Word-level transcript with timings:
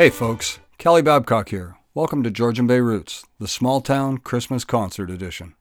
Hey 0.00 0.08
folks, 0.08 0.60
Kelly 0.78 1.02
Babcock 1.02 1.50
here. 1.50 1.76
Welcome 1.92 2.22
to 2.22 2.30
Georgian 2.30 2.66
Bay 2.66 2.80
Roots, 2.80 3.22
the 3.38 3.46
small 3.46 3.82
town 3.82 4.16
Christmas 4.16 4.64
concert 4.64 5.10
edition. 5.10 5.54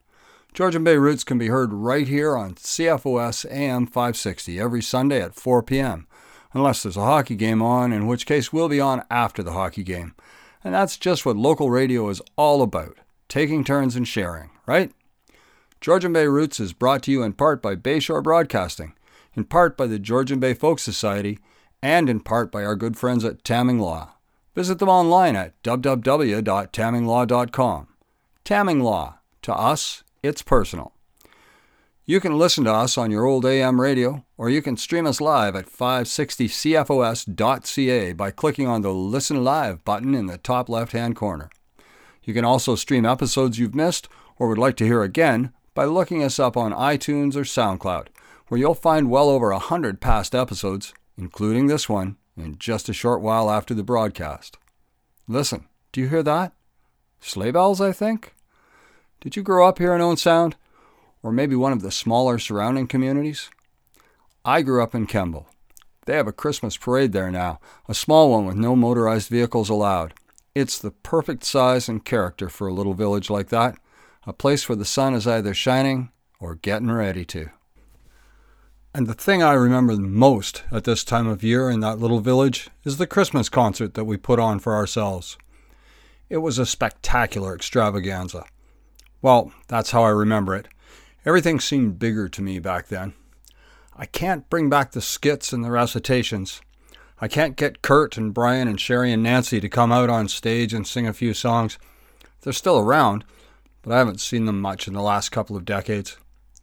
Georgian 0.53 0.81
Bay 0.81 0.95
Roots 0.95 1.25
can 1.25 1.37
be 1.37 1.49
heard 1.49 1.73
right 1.73 2.07
here 2.07 2.37
on 2.37 2.55
CFOS 2.55 3.45
AM 3.51 3.85
560 3.85 4.57
every 4.57 4.81
Sunday 4.81 5.21
at 5.21 5.35
4 5.35 5.61
p.m., 5.63 6.07
unless 6.53 6.81
there's 6.81 6.95
a 6.95 7.01
hockey 7.01 7.35
game 7.35 7.61
on, 7.61 7.91
in 7.91 8.07
which 8.07 8.25
case 8.25 8.53
we'll 8.53 8.69
be 8.69 8.79
on 8.79 9.03
after 9.11 9.43
the 9.43 9.51
hockey 9.51 9.83
game. 9.83 10.15
And 10.63 10.73
that's 10.73 10.95
just 10.95 11.25
what 11.25 11.35
local 11.35 11.69
radio 11.69 12.07
is 12.07 12.21
all 12.37 12.61
about 12.61 12.95
taking 13.27 13.65
turns 13.65 13.97
and 13.97 14.07
sharing, 14.07 14.51
right? 14.65 14.93
Georgian 15.81 16.13
Bay 16.13 16.27
Roots 16.27 16.61
is 16.61 16.71
brought 16.71 17.03
to 17.03 17.11
you 17.11 17.23
in 17.23 17.33
part 17.33 17.61
by 17.61 17.75
Bayshore 17.75 18.23
Broadcasting, 18.23 18.93
in 19.33 19.43
part 19.43 19.75
by 19.75 19.85
the 19.85 19.99
Georgian 19.99 20.39
Bay 20.39 20.53
Folk 20.53 20.79
Society, 20.79 21.39
and 21.83 22.09
in 22.09 22.21
part 22.21 22.53
by 22.53 22.63
our 22.63 22.77
good 22.77 22.95
friends 22.95 23.25
at 23.25 23.43
Tamming 23.43 23.79
Law. 23.79 24.13
Visit 24.59 24.79
them 24.79 24.89
online 24.89 25.37
at 25.37 25.53
www.tamminglaw.com. 25.63 27.87
Tamming 28.43 28.81
Law. 28.81 29.19
To 29.43 29.53
us, 29.53 30.03
it's 30.21 30.41
personal. 30.41 30.91
You 32.05 32.19
can 32.19 32.37
listen 32.37 32.65
to 32.65 32.73
us 32.73 32.97
on 32.97 33.09
your 33.09 33.23
old 33.23 33.45
AM 33.45 33.79
radio, 33.79 34.25
or 34.37 34.49
you 34.49 34.61
can 34.61 34.75
stream 34.75 35.07
us 35.07 35.21
live 35.21 35.55
at 35.55 35.71
560cfos.ca 35.71 38.11
by 38.11 38.31
clicking 38.31 38.67
on 38.67 38.81
the 38.81 38.93
Listen 38.93 39.45
Live 39.45 39.85
button 39.85 40.13
in 40.13 40.25
the 40.25 40.37
top 40.37 40.67
left 40.67 40.91
hand 40.91 41.15
corner. 41.15 41.49
You 42.21 42.33
can 42.33 42.43
also 42.43 42.75
stream 42.75 43.05
episodes 43.05 43.57
you've 43.57 43.73
missed 43.73 44.09
or 44.35 44.49
would 44.49 44.57
like 44.57 44.75
to 44.75 44.85
hear 44.85 45.03
again 45.03 45.53
by 45.73 45.85
looking 45.85 46.21
us 46.21 46.37
up 46.37 46.57
on 46.57 46.73
iTunes 46.73 47.37
or 47.37 47.43
SoundCloud, 47.43 48.07
where 48.49 48.59
you'll 48.59 48.75
find 48.75 49.09
well 49.09 49.29
over 49.29 49.51
a 49.51 49.59
hundred 49.59 50.01
past 50.01 50.35
episodes, 50.35 50.93
including 51.17 51.67
this 51.67 51.87
one, 51.87 52.17
in 52.41 52.57
just 52.57 52.89
a 52.89 52.93
short 52.93 53.21
while 53.21 53.49
after 53.49 53.73
the 53.73 53.83
broadcast. 53.83 54.57
Listen, 55.27 55.67
do 55.91 56.01
you 56.01 56.07
hear 56.07 56.23
that? 56.23 56.53
Sleigh 57.19 57.51
bells, 57.51 57.81
I 57.81 57.91
think? 57.91 58.33
Did 59.21 59.35
you 59.35 59.43
grow 59.43 59.67
up 59.67 59.77
here 59.77 59.93
in 59.93 60.01
Owen 60.01 60.17
Sound? 60.17 60.55
Or 61.21 61.31
maybe 61.31 61.55
one 61.55 61.73
of 61.73 61.81
the 61.81 61.91
smaller 61.91 62.39
surrounding 62.39 62.87
communities? 62.87 63.49
I 64.45 64.61
grew 64.61 64.81
up 64.81 64.95
in 64.95 65.05
Kemble. 65.05 65.47
They 66.05 66.15
have 66.15 66.27
a 66.27 66.31
Christmas 66.31 66.77
parade 66.77 67.11
there 67.11 67.29
now, 67.29 67.59
a 67.87 67.93
small 67.93 68.31
one 68.31 68.45
with 68.45 68.55
no 68.55 68.75
motorized 68.75 69.29
vehicles 69.29 69.69
allowed. 69.69 70.13
It's 70.55 70.79
the 70.79 70.91
perfect 70.91 71.43
size 71.43 71.87
and 71.87 72.03
character 72.03 72.49
for 72.49 72.67
a 72.67 72.73
little 72.73 72.93
village 72.93 73.29
like 73.29 73.49
that, 73.49 73.77
a 74.25 74.33
place 74.33 74.67
where 74.67 74.75
the 74.75 74.85
sun 74.85 75.13
is 75.13 75.27
either 75.27 75.53
shining 75.53 76.09
or 76.39 76.55
getting 76.55 76.89
ready 76.89 77.25
to. 77.25 77.49
And 78.93 79.05
the 79.05 79.13
thing 79.13 79.43
I 79.43 79.53
remember 79.53 79.95
most 79.97 80.63
at 80.71 80.83
this 80.83 81.03
time 81.03 81.27
of 81.27 81.43
year 81.43 81.69
in 81.69 81.79
that 81.81 81.99
little 81.99 82.21
village 82.21 82.69
is 82.83 82.97
the 82.97 83.05
Christmas 83.05 83.47
concert 83.47 83.93
that 83.93 84.05
we 84.05 84.17
put 84.17 84.39
on 84.39 84.57
for 84.57 84.73
ourselves. 84.73 85.37
It 86.27 86.37
was 86.37 86.57
a 86.57 86.65
spectacular 86.65 87.53
extravaganza. 87.53 88.45
Well, 89.21 89.51
that's 89.67 89.91
how 89.91 90.03
I 90.03 90.09
remember 90.09 90.55
it. 90.55 90.67
Everything 91.23 91.59
seemed 91.59 91.99
bigger 91.99 92.27
to 92.29 92.41
me 92.41 92.57
back 92.57 92.87
then. 92.87 93.13
I 93.95 94.07
can't 94.07 94.49
bring 94.49 94.69
back 94.69 94.91
the 94.91 95.01
skits 95.01 95.53
and 95.53 95.63
the 95.63 95.71
recitations. 95.71 96.61
I 97.21 97.27
can't 97.27 97.57
get 97.57 97.83
Kurt 97.83 98.17
and 98.17 98.33
Brian 98.33 98.67
and 98.67 98.79
Sherry 98.79 99.11
and 99.11 99.21
Nancy 99.21 99.59
to 99.59 99.69
come 99.69 99.91
out 99.91 100.09
on 100.09 100.29
stage 100.29 100.73
and 100.73 100.87
sing 100.87 101.05
a 101.05 101.13
few 101.13 101.35
songs. 101.35 101.77
They're 102.41 102.53
still 102.53 102.79
around, 102.79 103.23
but 103.83 103.93
I 103.93 103.99
haven't 103.99 104.21
seen 104.21 104.45
them 104.45 104.59
much 104.59 104.87
in 104.87 104.93
the 104.93 105.01
last 105.01 105.29
couple 105.29 105.55
of 105.55 105.65
decades. 105.65 106.17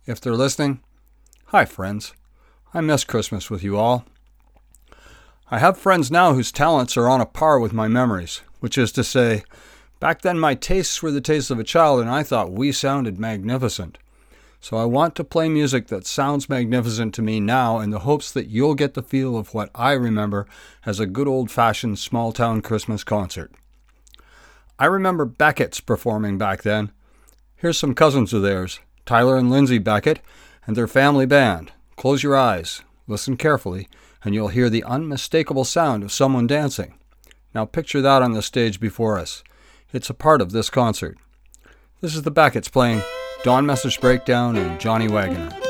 If 0.06 0.20
they're 0.20 0.34
listening, 0.34 0.80
Hi, 1.50 1.64
friends. 1.64 2.12
I 2.74 2.80
miss 2.80 3.04
Christmas 3.04 3.48
with 3.50 3.62
you 3.62 3.76
all. 3.76 4.04
I 5.48 5.60
have 5.60 5.78
friends 5.78 6.10
now 6.10 6.32
whose 6.34 6.50
talents 6.50 6.96
are 6.96 7.08
on 7.08 7.20
a 7.20 7.24
par 7.24 7.60
with 7.60 7.72
my 7.72 7.86
memories, 7.86 8.40
which 8.58 8.76
is 8.76 8.90
to 8.92 9.04
say, 9.04 9.44
back 10.00 10.22
then 10.22 10.40
my 10.40 10.56
tastes 10.56 11.00
were 11.04 11.12
the 11.12 11.20
tastes 11.20 11.52
of 11.52 11.60
a 11.60 11.64
child 11.64 12.00
and 12.00 12.10
I 12.10 12.24
thought 12.24 12.50
we 12.50 12.72
sounded 12.72 13.20
magnificent. 13.20 13.96
So 14.60 14.76
I 14.76 14.86
want 14.86 15.14
to 15.14 15.22
play 15.22 15.48
music 15.48 15.86
that 15.86 16.04
sounds 16.04 16.48
magnificent 16.48 17.14
to 17.14 17.22
me 17.22 17.38
now 17.38 17.78
in 17.78 17.90
the 17.90 18.00
hopes 18.00 18.32
that 18.32 18.48
you'll 18.48 18.74
get 18.74 18.94
the 18.94 19.02
feel 19.02 19.38
of 19.38 19.54
what 19.54 19.70
I 19.72 19.92
remember 19.92 20.48
as 20.84 20.98
a 20.98 21.06
good 21.06 21.28
old 21.28 21.52
fashioned 21.52 22.00
small 22.00 22.32
town 22.32 22.60
Christmas 22.60 23.04
concert. 23.04 23.52
I 24.80 24.86
remember 24.86 25.24
Beckett's 25.24 25.78
performing 25.78 26.38
back 26.38 26.62
then. 26.62 26.90
Here's 27.54 27.78
some 27.78 27.94
cousins 27.94 28.32
of 28.32 28.42
theirs, 28.42 28.80
Tyler 29.04 29.36
and 29.36 29.48
Lindsay 29.48 29.78
Beckett, 29.78 30.18
and 30.66 30.76
their 30.76 30.86
family 30.86 31.26
band. 31.26 31.72
Close 31.96 32.22
your 32.22 32.36
eyes, 32.36 32.82
listen 33.06 33.36
carefully, 33.36 33.88
and 34.24 34.34
you'll 34.34 34.48
hear 34.48 34.68
the 34.68 34.84
unmistakable 34.84 35.64
sound 35.64 36.02
of 36.02 36.12
someone 36.12 36.46
dancing. 36.46 36.98
Now 37.54 37.64
picture 37.64 38.02
that 38.02 38.22
on 38.22 38.32
the 38.32 38.42
stage 38.42 38.80
before 38.80 39.18
us. 39.18 39.42
It's 39.92 40.10
a 40.10 40.14
part 40.14 40.40
of 40.40 40.52
this 40.52 40.68
concert. 40.68 41.16
This 42.00 42.14
is 42.14 42.22
the 42.22 42.32
Becketts 42.32 42.70
playing 42.70 43.02
Don 43.44 43.64
Messer's 43.64 43.96
Breakdown 43.96 44.56
and 44.56 44.78
Johnny 44.80 45.08
Wagoner. 45.08 45.65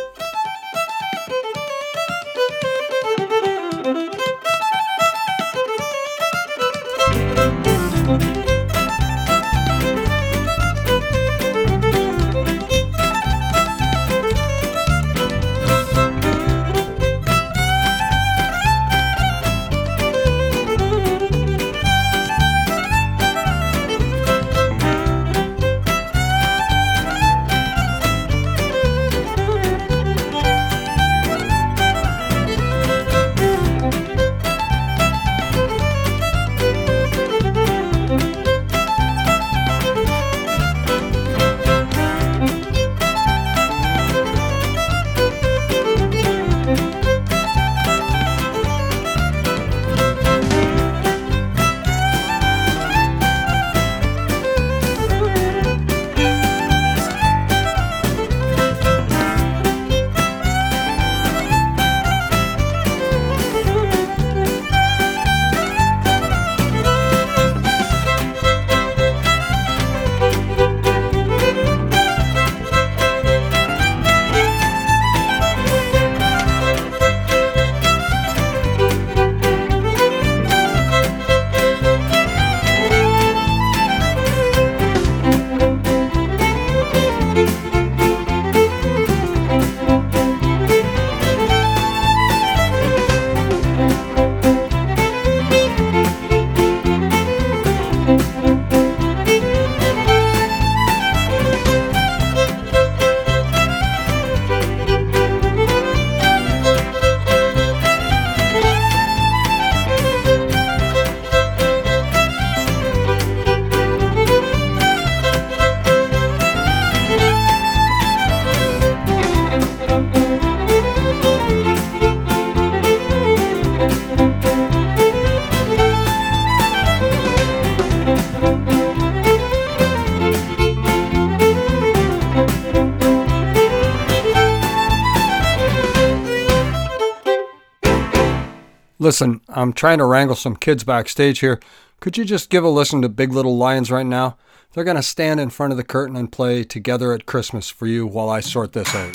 Listen, 139.07 139.41
I'm 139.49 139.73
trying 139.73 139.99
to 139.99 140.05
wrangle 140.05 140.35
some 140.35 140.57
kids 140.57 140.83
backstage 140.83 141.39
here, 141.39 141.61
Could 142.01 142.19
you 142.19 142.25
just 142.25 142.51
give 142.51 142.65
a 142.65 142.69
listen 142.69 143.03
to 143.03 143.09
Big 143.09 143.33
Little 143.33 143.57
Lions 143.57 143.89
right 143.89 144.05
now? 144.05 144.37
They're 144.73 144.83
going 144.83 144.97
to 144.97 145.03
stand 145.05 145.39
in 145.39 145.51
front 145.51 145.71
of 145.71 145.77
the 145.77 145.85
curtain 145.85 146.17
and 146.17 146.33
play 146.33 146.65
Together 146.65 147.13
at 147.13 147.25
Christmas 147.25 147.71
for 147.71 147.87
you 147.87 148.05
while 148.05 148.29
I 148.29 148.41
sort 148.41 148.73
this 148.73 148.93
out. 148.97 149.15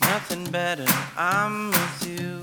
Nothing 0.00 0.50
better, 0.50 0.86
I'm 1.18 1.72
with 1.72 2.18
you. 2.18 2.42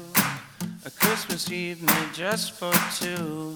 A 0.85 0.91
Christmas 0.91 1.51
Eve 1.51 1.81
made 1.81 2.13
just 2.13 2.51
for 2.51 2.71
two. 2.99 3.55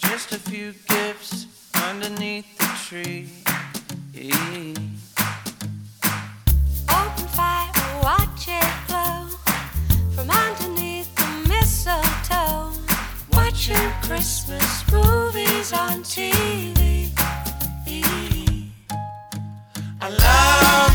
Just 0.00 0.32
a 0.32 0.38
few 0.38 0.74
gifts 0.86 1.46
underneath 1.82 2.58
the 2.58 2.78
tree. 2.86 3.30
Christmas 14.14 14.92
movies 14.92 15.72
on 15.72 16.02
TV. 16.04 17.10
I 20.02 20.08
love 20.10 20.91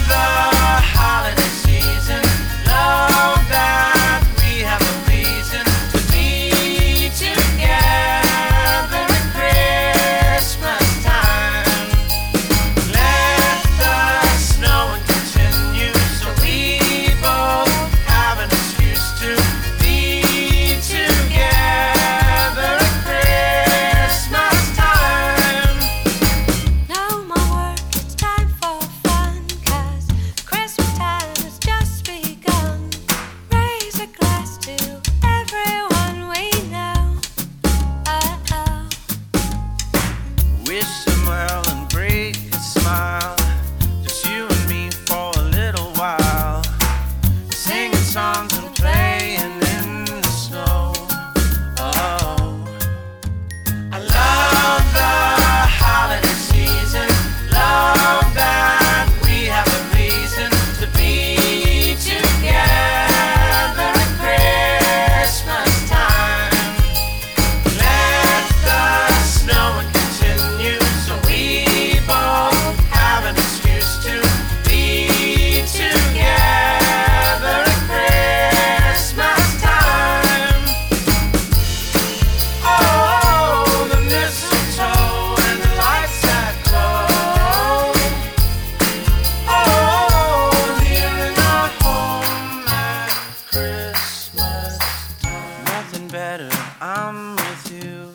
I'm 96.79 97.35
with 97.35 97.83
you. 97.83 98.11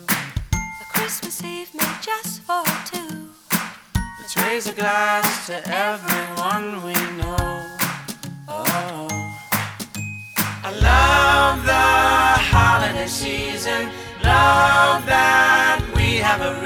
A 0.53 0.85
Christmas 0.93 1.43
Eve 1.43 1.69
made 1.73 1.97
just 2.01 2.41
for 2.43 2.63
two. 2.85 3.29
Let's 4.19 4.37
raise 4.37 4.67
a 4.67 4.73
glass 4.73 5.47
to 5.47 5.55
everyone 5.67 6.81
we 6.85 6.93
know. 6.93 7.67
Oh, 8.47 9.07
I 10.63 10.71
love 10.81 11.65
the 11.65 11.73
holiday 11.73 13.07
season. 13.07 13.89
Love 14.23 15.05
that 15.07 15.85
we 15.97 16.15
have 16.17 16.39
a 16.39 16.62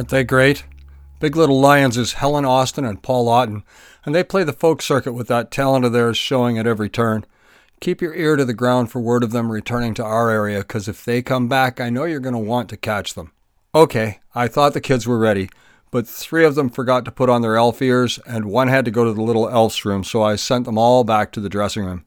Aren't 0.00 0.08
they 0.08 0.24
great? 0.24 0.64
Big 1.18 1.36
Little 1.36 1.60
Lions 1.60 1.98
is 1.98 2.14
Helen 2.14 2.46
Austin 2.46 2.86
and 2.86 3.02
Paul 3.02 3.28
Otten, 3.28 3.64
and 4.02 4.14
they 4.14 4.24
play 4.24 4.44
the 4.44 4.54
folk 4.54 4.80
circuit 4.80 5.12
with 5.12 5.28
that 5.28 5.50
talent 5.50 5.84
of 5.84 5.92
theirs 5.92 6.16
showing 6.16 6.58
at 6.58 6.66
every 6.66 6.88
turn. 6.88 7.26
Keep 7.80 8.00
your 8.00 8.14
ear 8.14 8.36
to 8.36 8.46
the 8.46 8.54
ground 8.54 8.90
for 8.90 8.98
word 8.98 9.22
of 9.22 9.32
them 9.32 9.52
returning 9.52 9.92
to 9.92 10.02
our 10.02 10.30
area, 10.30 10.60
because 10.60 10.88
if 10.88 11.04
they 11.04 11.20
come 11.20 11.48
back, 11.48 11.82
I 11.82 11.90
know 11.90 12.04
you're 12.04 12.18
going 12.18 12.32
to 12.32 12.38
want 12.38 12.70
to 12.70 12.78
catch 12.78 13.12
them. 13.12 13.32
Okay, 13.74 14.20
I 14.34 14.48
thought 14.48 14.72
the 14.72 14.80
kids 14.80 15.06
were 15.06 15.18
ready, 15.18 15.50
but 15.90 16.08
three 16.08 16.46
of 16.46 16.54
them 16.54 16.70
forgot 16.70 17.04
to 17.04 17.12
put 17.12 17.28
on 17.28 17.42
their 17.42 17.56
elf 17.58 17.82
ears, 17.82 18.18
and 18.26 18.46
one 18.46 18.68
had 18.68 18.86
to 18.86 18.90
go 18.90 19.04
to 19.04 19.12
the 19.12 19.20
little 19.20 19.50
elf's 19.50 19.84
room, 19.84 20.02
so 20.02 20.22
I 20.22 20.36
sent 20.36 20.64
them 20.64 20.78
all 20.78 21.04
back 21.04 21.30
to 21.32 21.40
the 21.40 21.50
dressing 21.50 21.84
room. 21.84 22.06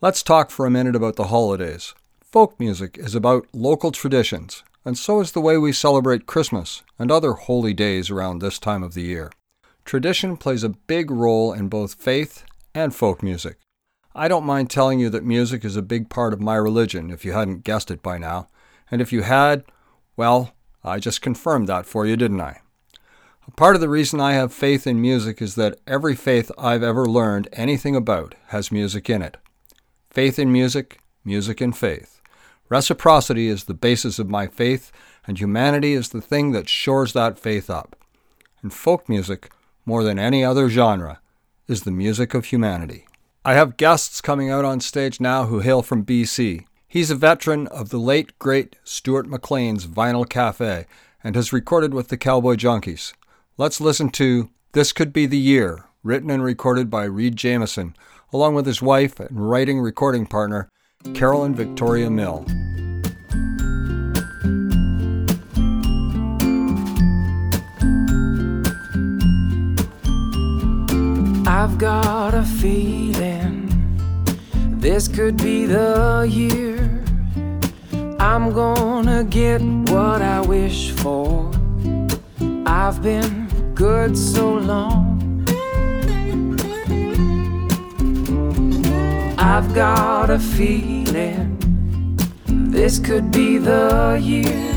Let's 0.00 0.24
talk 0.24 0.50
for 0.50 0.66
a 0.66 0.72
minute 0.72 0.96
about 0.96 1.14
the 1.14 1.28
holidays. 1.28 1.94
Folk 2.20 2.58
music 2.58 2.98
is 2.98 3.14
about 3.14 3.46
local 3.52 3.92
traditions, 3.92 4.64
and 4.84 4.98
so 4.98 5.20
is 5.20 5.32
the 5.32 5.40
way 5.40 5.56
we 5.56 5.72
celebrate 5.72 6.26
Christmas 6.26 6.82
and 6.98 7.10
other 7.10 7.32
holy 7.32 7.72
days 7.72 8.10
around 8.10 8.38
this 8.38 8.58
time 8.58 8.82
of 8.82 8.94
the 8.94 9.02
year. 9.02 9.30
Tradition 9.84 10.36
plays 10.36 10.62
a 10.62 10.70
big 10.70 11.10
role 11.10 11.52
in 11.52 11.68
both 11.68 11.94
faith 11.94 12.44
and 12.74 12.94
folk 12.94 13.22
music. 13.22 13.58
I 14.14 14.28
don't 14.28 14.44
mind 14.44 14.70
telling 14.70 15.00
you 15.00 15.08
that 15.10 15.24
music 15.24 15.64
is 15.64 15.76
a 15.76 15.82
big 15.82 16.08
part 16.08 16.32
of 16.32 16.40
my 16.40 16.56
religion 16.56 17.10
if 17.10 17.24
you 17.24 17.32
hadn't 17.32 17.64
guessed 17.64 17.90
it 17.90 18.02
by 18.02 18.18
now, 18.18 18.48
and 18.90 19.00
if 19.00 19.12
you 19.12 19.22
had, 19.22 19.64
well, 20.16 20.54
I 20.84 20.98
just 20.98 21.22
confirmed 21.22 21.68
that 21.68 21.86
for 21.86 22.06
you, 22.06 22.16
didn't 22.16 22.40
I? 22.40 22.60
A 23.46 23.50
part 23.52 23.74
of 23.74 23.80
the 23.80 23.88
reason 23.88 24.20
I 24.20 24.34
have 24.34 24.52
faith 24.52 24.86
in 24.86 25.00
music 25.00 25.42
is 25.42 25.56
that 25.56 25.80
every 25.86 26.14
faith 26.14 26.52
I've 26.56 26.82
ever 26.82 27.06
learned 27.06 27.48
anything 27.52 27.96
about 27.96 28.34
has 28.48 28.70
music 28.70 29.10
in 29.10 29.22
it. 29.22 29.36
Faith 30.10 30.38
in 30.38 30.52
music, 30.52 31.00
music 31.24 31.60
in 31.60 31.72
faith. 31.72 32.20
Reciprocity 32.72 33.48
is 33.48 33.64
the 33.64 33.74
basis 33.74 34.18
of 34.18 34.30
my 34.30 34.46
faith, 34.46 34.90
and 35.26 35.38
humanity 35.38 35.92
is 35.92 36.08
the 36.08 36.22
thing 36.22 36.52
that 36.52 36.70
shores 36.70 37.12
that 37.12 37.38
faith 37.38 37.68
up. 37.68 37.94
And 38.62 38.72
folk 38.72 39.10
music, 39.10 39.52
more 39.84 40.02
than 40.02 40.18
any 40.18 40.42
other 40.42 40.70
genre, 40.70 41.20
is 41.68 41.82
the 41.82 41.90
music 41.90 42.32
of 42.32 42.46
humanity. 42.46 43.04
I 43.44 43.52
have 43.52 43.76
guests 43.76 44.22
coming 44.22 44.50
out 44.50 44.64
on 44.64 44.80
stage 44.80 45.20
now 45.20 45.44
who 45.44 45.60
hail 45.60 45.82
from 45.82 46.06
BC. 46.06 46.64
He's 46.88 47.10
a 47.10 47.14
veteran 47.14 47.66
of 47.66 47.90
the 47.90 48.00
late, 48.00 48.38
great 48.38 48.76
Stuart 48.84 49.26
McLean's 49.26 49.86
Vinyl 49.86 50.26
Cafe 50.26 50.86
and 51.22 51.36
has 51.36 51.52
recorded 51.52 51.92
with 51.92 52.08
the 52.08 52.16
Cowboy 52.16 52.54
Junkies. 52.54 53.12
Let's 53.58 53.82
listen 53.82 54.08
to 54.12 54.48
This 54.72 54.94
Could 54.94 55.12
Be 55.12 55.26
the 55.26 55.36
Year, 55.36 55.84
written 56.02 56.30
and 56.30 56.42
recorded 56.42 56.88
by 56.88 57.04
Reid 57.04 57.36
Jamieson, 57.36 57.94
along 58.32 58.54
with 58.54 58.64
his 58.64 58.80
wife 58.80 59.20
and 59.20 59.50
writing 59.50 59.78
recording 59.78 60.24
partner, 60.24 60.70
Carolyn 61.14 61.54
Victoria 61.54 62.10
Mill. 62.10 62.44
I've 71.46 71.78
got 71.78 72.34
a 72.34 72.42
feeling 72.42 73.68
this 74.80 75.08
could 75.08 75.36
be 75.36 75.66
the 75.66 76.26
year 76.28 77.02
I'm 78.22 78.52
gonna 78.52 79.24
get 79.24 79.60
what 79.60 80.22
I 80.22 80.40
wish 80.40 80.92
for. 80.92 81.50
I've 82.64 83.02
been 83.02 83.48
good 83.74 84.16
so 84.16 84.54
long. 84.54 85.11
I've 89.54 89.74
got 89.74 90.30
a 90.30 90.38
feeling 90.38 91.58
this 92.46 92.98
could 92.98 93.30
be 93.30 93.58
the 93.58 94.18
year. 94.18 94.72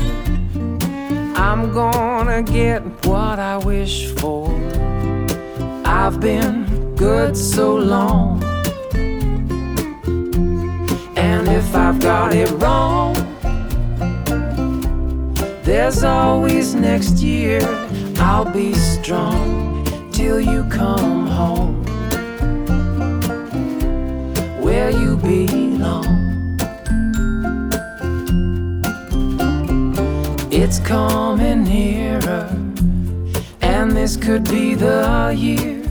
I'm 1.34 1.72
gonna 1.72 2.42
get 2.42 2.82
what 3.06 3.38
I 3.38 3.56
wish 3.56 4.12
for. 4.16 4.50
I've 5.86 6.20
been 6.20 6.94
good 6.94 7.38
so 7.38 7.74
long. 7.74 8.44
And 11.16 11.48
if 11.48 11.74
I've 11.74 11.98
got 11.98 12.34
it 12.34 12.50
wrong, 12.60 13.14
there's 15.62 16.04
always 16.04 16.74
next 16.74 17.22
year. 17.22 17.62
I'll 18.18 18.52
be 18.52 18.74
strong 18.74 19.86
till 20.12 20.38
you 20.38 20.64
come 20.64 21.28
home 21.28 21.85
where 24.66 24.90
you 24.90 25.16
belong. 25.16 26.58
It's 30.50 30.78
coming 30.80 31.64
nearer, 31.64 32.48
and 33.62 33.92
this 33.92 34.16
could 34.16 34.44
be 34.44 34.74
the 34.74 35.34
year 35.36 35.86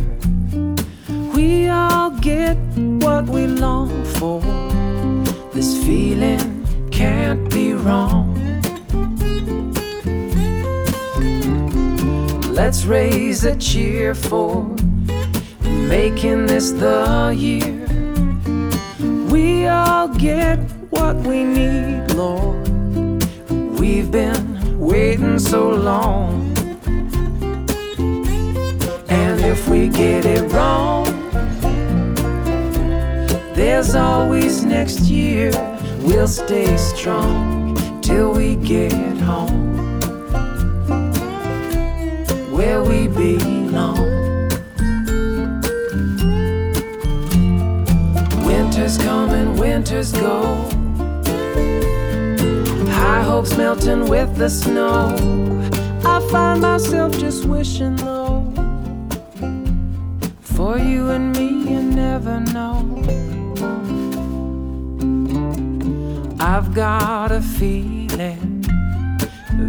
we 1.36 1.68
all 1.68 2.12
get 2.12 2.58
what 3.04 3.26
we 3.26 3.46
long 3.46 3.92
for. 4.18 4.42
This 5.54 5.84
feeling 5.86 6.66
can't 6.92 7.50
be 7.52 7.74
wrong. 7.74 8.34
Let's 12.54 12.86
raise 12.86 13.44
a 13.44 13.56
cheer 13.58 14.16
for 14.16 14.64
making 15.64 16.46
this 16.46 16.72
the 16.72 17.34
year. 17.38 17.85
We 19.66 19.70
all 19.70 20.10
get 20.10 20.60
what 20.92 21.16
we 21.16 21.44
need, 21.44 22.12
Lord. 22.12 22.68
We've 23.80 24.12
been 24.12 24.78
waiting 24.78 25.40
so 25.40 25.72
long. 25.72 26.56
And 29.10 29.42
if 29.42 29.68
we 29.68 29.88
get 29.88 30.24
it 30.24 30.52
wrong, 30.52 31.06
there's 33.56 33.96
always 33.96 34.64
next 34.64 35.00
year. 35.10 35.50
We'll 36.02 36.28
stay 36.28 36.78
strong 36.78 37.76
till 38.02 38.34
we 38.34 38.58
get 38.58 38.94
home 39.18 40.00
where 42.52 42.84
we 42.84 43.08
belong. 43.08 44.15
Winter's 48.86 49.04
coming, 49.04 49.58
winter's 49.58 50.12
go. 50.12 50.56
High 52.92 53.24
hopes 53.24 53.58
melting 53.58 54.08
with 54.08 54.38
the 54.38 54.48
snow. 54.48 55.08
I 56.06 56.20
find 56.30 56.62
myself 56.62 57.18
just 57.18 57.46
wishing 57.46 57.98
low. 58.06 58.44
For 60.40 60.78
you 60.78 61.10
and 61.10 61.36
me, 61.36 61.48
you 61.48 61.82
never 61.82 62.42
know. 62.42 62.78
I've 66.40 66.76
got 66.76 67.32
a 67.32 67.42
feeling 67.42 68.64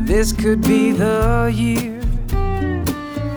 this 0.04 0.30
could 0.30 0.60
be 0.60 0.92
the 0.92 1.50
year. 1.54 2.02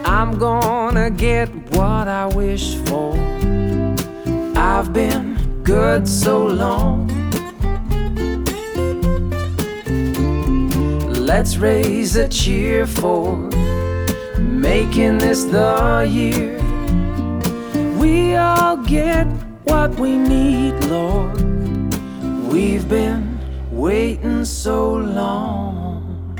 I'm 0.03 0.37
gonna 0.37 1.09
get 1.09 1.47
what 1.71 2.09
I 2.09 2.25
wish 2.25 2.75
for. 2.79 3.15
I've 4.57 4.91
been 4.91 5.28
good 5.69 6.07
so 6.07 6.47
long. 6.47 7.07
Let's 11.13 11.57
raise 11.57 12.15
a 12.15 12.27
cheer 12.27 12.87
for 12.87 13.37
making 14.39 15.19
this 15.19 15.43
the 15.43 16.07
year. 16.09 16.57
We 17.99 18.35
all 18.35 18.77
get 18.77 19.27
what 19.65 19.91
we 19.99 20.17
need, 20.17 20.73
Lord. 20.85 21.39
We've 22.51 22.89
been 22.89 23.39
waiting 23.69 24.45
so 24.45 24.95
long. 24.95 26.39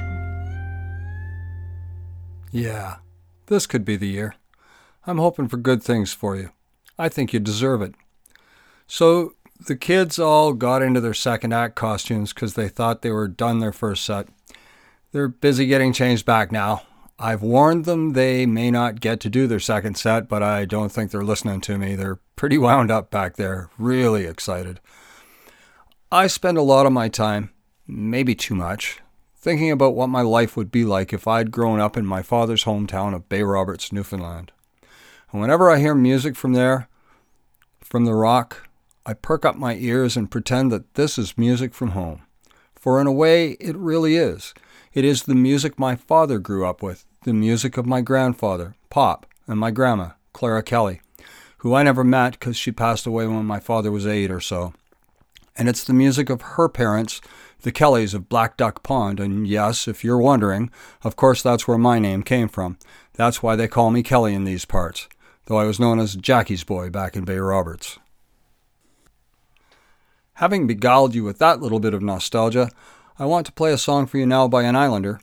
Yeah, 2.52 2.96
this 3.46 3.68
could 3.68 3.86
be 3.86 3.96
the 3.96 4.08
year. 4.08 4.34
I'm 5.06 5.20
hoping 5.20 5.48
for 5.48 5.58
good 5.58 5.84
things 5.84 6.14
for 6.14 6.36
you. 6.36 6.50
I 6.98 7.10
think 7.10 7.32
you 7.32 7.40
deserve 7.40 7.84
it. 7.84 7.94
So, 8.92 9.36
the 9.68 9.76
kids 9.76 10.18
all 10.18 10.54
got 10.54 10.82
into 10.82 11.00
their 11.00 11.14
second 11.14 11.54
act 11.54 11.76
costumes 11.76 12.34
because 12.34 12.56
they 12.56 12.68
thought 12.68 13.04
they 13.04 13.12
were 13.12 13.28
done 13.28 13.60
their 13.60 13.72
first 13.72 14.04
set. 14.04 14.30
They're 15.12 15.28
busy 15.28 15.68
getting 15.68 15.94
changed 15.94 16.26
back 16.26 16.52
now. 16.52 16.82
I've 17.20 17.44
warned 17.44 17.86
them 17.86 18.14
they 18.14 18.48
may 18.48 18.72
not 18.72 19.00
get 19.00 19.20
to 19.20 19.30
do 19.30 19.46
their 19.46 19.60
second 19.60 19.96
set, 19.96 20.28
but 20.28 20.42
I 20.42 20.66
don't 20.66 20.92
think 20.92 21.12
they're 21.12 21.24
listening 21.24 21.62
to 21.62 21.78
me. 21.78 21.96
They're 21.96 22.20
pretty 22.36 22.58
wound 22.60 22.90
up 22.90 23.12
back 23.12 23.36
there, 23.36 23.70
really 23.78 24.26
excited. 24.26 24.80
I 26.12 26.26
spend 26.26 26.58
a 26.58 26.64
lot 26.64 26.88
of 26.88 26.92
my 26.92 27.10
time, 27.10 27.52
maybe 27.86 28.34
too 28.34 28.56
much, 28.56 29.02
thinking 29.36 29.70
about 29.70 29.94
what 29.94 30.10
my 30.10 30.22
life 30.22 30.58
would 30.58 30.72
be 30.72 30.84
like 30.84 31.14
if 31.14 31.28
I'd 31.28 31.52
grown 31.52 31.80
up 31.80 31.96
in 31.96 32.08
my 32.08 32.24
father's 32.24 32.64
hometown 32.64 33.14
of 33.14 33.30
Bay 33.30 33.44
Roberts, 33.44 33.92
Newfoundland. 33.92 34.52
And 35.32 35.42
whenever 35.42 35.70
I 35.70 35.78
hear 35.78 35.94
music 35.94 36.36
from 36.36 36.54
there, 36.54 36.90
from 37.82 38.06
the 38.06 38.16
rock, 38.16 38.69
I 39.06 39.14
perk 39.14 39.46
up 39.46 39.56
my 39.56 39.76
ears 39.76 40.18
and 40.18 40.30
pretend 40.30 40.72
that 40.72 40.94
this 40.96 41.18
is 41.18 41.38
music 41.38 41.74
from 41.74 41.90
home. 41.90 42.22
For 42.76 43.00
in 43.02 43.08
a 43.08 43.12
way, 43.12 43.52
it 43.60 43.76
really 43.76 44.16
is. 44.16 44.54
It 44.94 45.06
is 45.06 45.24
the 45.24 45.36
music 45.36 45.78
my 45.78 45.96
father 45.96 46.40
grew 46.40 46.66
up 46.66 46.82
with, 46.82 47.06
the 47.24 47.34
music 47.34 47.78
of 47.78 47.86
my 47.86 48.02
grandfather, 48.02 48.76
Pop, 48.90 49.26
and 49.48 49.60
my 49.60 49.72
grandma, 49.72 50.12
Clara 50.34 50.64
Kelly, 50.64 51.02
who 51.58 51.74
I 51.74 51.84
never 51.84 52.04
met 52.04 52.34
because 52.34 52.58
she 52.58 52.72
passed 52.72 53.06
away 53.06 53.28
when 53.28 53.46
my 53.46 53.60
father 53.60 53.92
was 53.92 54.08
eight 54.08 54.32
or 54.32 54.40
so. 54.40 54.74
And 55.56 55.68
it's 55.68 55.84
the 55.84 55.94
music 55.94 56.30
of 56.30 56.42
her 56.42 56.70
parents, 56.70 57.20
the 57.62 57.72
Kellys 57.72 58.14
of 58.14 58.30
Black 58.30 58.56
Duck 58.58 58.82
Pond. 58.82 59.20
And 59.20 59.46
yes, 59.48 59.88
if 59.88 60.04
you're 60.04 60.18
wondering, 60.18 60.72
of 61.04 61.16
course 61.16 61.42
that's 61.42 61.68
where 61.68 61.78
my 61.78 62.00
name 62.00 62.24
came 62.24 62.48
from. 62.48 62.78
That's 63.14 63.44
why 63.44 63.56
they 63.56 63.68
call 63.68 63.92
me 63.92 64.02
Kelly 64.04 64.34
in 64.34 64.46
these 64.46 64.66
parts, 64.66 65.10
though 65.46 65.58
I 65.58 65.66
was 65.66 65.80
known 65.80 66.00
as 66.00 66.16
Jackie's 66.16 66.64
boy 66.64 66.90
back 66.90 67.18
in 67.18 67.26
Bay 67.26 67.38
Roberts. 67.38 68.00
Having 70.40 70.68
beguiled 70.68 71.16
you 71.16 71.26
with 71.26 71.38
that 71.40 71.60
little 71.60 71.82
bit 71.82 71.94
of 71.94 72.02
nostalgia, 72.02 72.72
I 73.20 73.26
want 73.26 73.46
to 73.48 73.52
play 73.52 73.74
a 73.74 73.78
song 73.78 74.06
for 74.06 74.18
you 74.18 74.26
now 74.26 74.48
by 74.48 74.64
an 74.64 74.74
islander. 74.74 75.20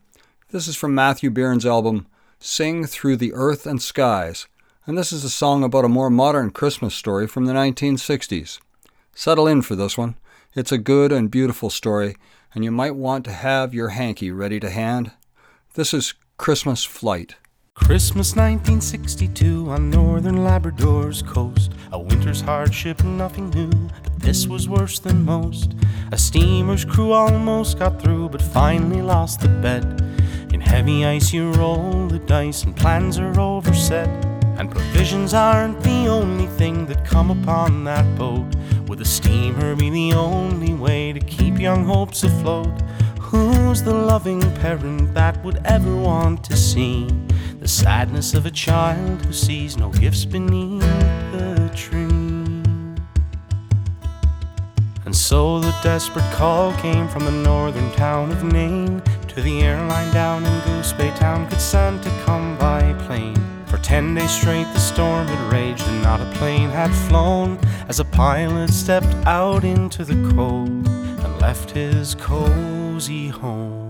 This 0.50 0.68
is 0.68 0.76
from 0.76 0.94
Matthew 0.94 1.30
Byrne's 1.30 1.64
album 1.64 2.06
Sing 2.38 2.84
Through 2.84 3.16
the 3.16 3.32
Earth 3.32 3.66
and 3.66 3.80
Skies, 3.80 4.46
and 4.84 4.98
this 4.98 5.12
is 5.12 5.24
a 5.24 5.30
song 5.30 5.64
about 5.64 5.86
a 5.86 5.88
more 5.88 6.10
modern 6.10 6.50
Christmas 6.50 6.94
story 6.94 7.26
from 7.26 7.46
the 7.46 7.54
1960s. 7.54 8.58
Settle 9.14 9.46
in 9.46 9.62
for 9.62 9.74
this 9.74 9.96
one. 9.96 10.16
It's 10.54 10.70
a 10.70 10.76
good 10.76 11.12
and 11.12 11.30
beautiful 11.30 11.70
story, 11.70 12.16
and 12.54 12.62
you 12.62 12.70
might 12.70 12.94
want 12.94 13.24
to 13.24 13.32
have 13.32 13.72
your 13.72 13.88
hanky 13.88 14.30
ready 14.30 14.60
to 14.60 14.68
hand. 14.68 15.12
This 15.76 15.94
is 15.94 16.12
Christmas 16.36 16.84
Flight. 16.84 17.36
Christmas 17.76 18.34
1962 18.34 19.70
on 19.70 19.90
northern 19.90 20.42
Labrador's 20.42 21.22
coast. 21.22 21.70
A 21.92 21.98
winter's 21.98 22.40
hardship, 22.40 23.04
nothing 23.04 23.50
new, 23.50 23.70
but 24.02 24.18
this 24.18 24.48
was 24.48 24.68
worse 24.68 24.98
than 24.98 25.24
most. 25.24 25.74
A 26.10 26.18
steamer's 26.18 26.84
crew 26.84 27.12
almost 27.12 27.78
got 27.78 28.02
through, 28.02 28.30
but 28.30 28.42
finally 28.42 29.02
lost 29.02 29.40
the 29.40 29.48
bet. 29.48 29.84
In 30.52 30.60
heavy 30.60 31.04
ice, 31.04 31.32
you 31.32 31.52
roll 31.52 32.08
the 32.08 32.18
dice, 32.18 32.64
and 32.64 32.74
plans 32.74 33.18
are 33.18 33.38
overset. 33.38 34.08
And 34.58 34.70
provisions 34.70 35.32
aren't 35.32 35.80
the 35.82 36.08
only 36.08 36.46
thing 36.46 36.86
that 36.86 37.04
come 37.04 37.30
upon 37.30 37.84
that 37.84 38.18
boat. 38.18 38.56
Would 38.88 38.98
the 38.98 39.04
steamer 39.04 39.76
be 39.76 39.90
the 39.90 40.14
only 40.14 40.72
way 40.74 41.12
to 41.12 41.20
keep 41.20 41.60
young 41.60 41.84
hopes 41.84 42.24
afloat? 42.24 42.82
Who's 43.20 43.82
the 43.82 43.94
loving 43.94 44.40
parent 44.56 45.14
that 45.14 45.44
would 45.44 45.60
ever 45.66 45.94
want 45.94 46.42
to 46.44 46.56
see 46.56 47.06
the 47.66 47.72
sadness 47.72 48.32
of 48.34 48.46
a 48.46 48.50
child 48.52 49.26
who 49.26 49.32
sees 49.32 49.76
no 49.76 49.90
gifts 49.90 50.24
beneath 50.24 50.82
the 51.32 51.68
tree? 51.74 52.62
And 55.04 55.16
so 55.16 55.58
the 55.58 55.74
desperate 55.82 56.32
call 56.32 56.72
came 56.74 57.08
from 57.08 57.24
the 57.24 57.32
northern 57.32 57.90
town 57.94 58.30
of 58.30 58.44
Nain 58.44 59.02
to 59.26 59.42
the 59.42 59.62
airline 59.62 60.14
down 60.14 60.46
in 60.46 60.60
Goose 60.60 60.92
Bay 60.92 61.10
Town. 61.16 61.48
Could 61.48 61.60
Santa 61.60 62.08
come 62.24 62.56
by 62.56 62.92
plane? 63.04 63.34
For 63.66 63.78
ten 63.78 64.14
days 64.14 64.30
straight 64.30 64.68
the 64.72 64.78
storm 64.78 65.26
had 65.26 65.52
raged 65.52 65.88
and 65.88 66.02
not 66.04 66.20
a 66.20 66.30
plane 66.38 66.70
had 66.70 66.94
flown 67.08 67.58
as 67.88 67.98
a 67.98 68.04
pilot 68.04 68.70
stepped 68.70 69.12
out 69.26 69.64
into 69.64 70.04
the 70.04 70.32
cold 70.36 70.86
and 70.86 71.40
left 71.40 71.72
his 71.72 72.14
cozy 72.14 73.26
home. 73.26 73.85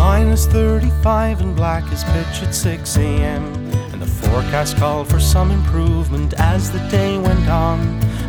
Minus 0.00 0.46
35 0.46 1.42
and 1.42 1.54
black 1.54 1.84
as 1.92 2.04
pitch 2.04 2.42
at 2.42 2.54
6 2.54 2.96
a.m. 2.96 3.44
And 3.92 4.00
the 4.00 4.06
forecast 4.06 4.78
called 4.78 5.08
for 5.10 5.20
some 5.20 5.50
improvement 5.50 6.32
as 6.38 6.72
the 6.72 6.78
day 6.88 7.18
went 7.18 7.46
on. 7.50 7.78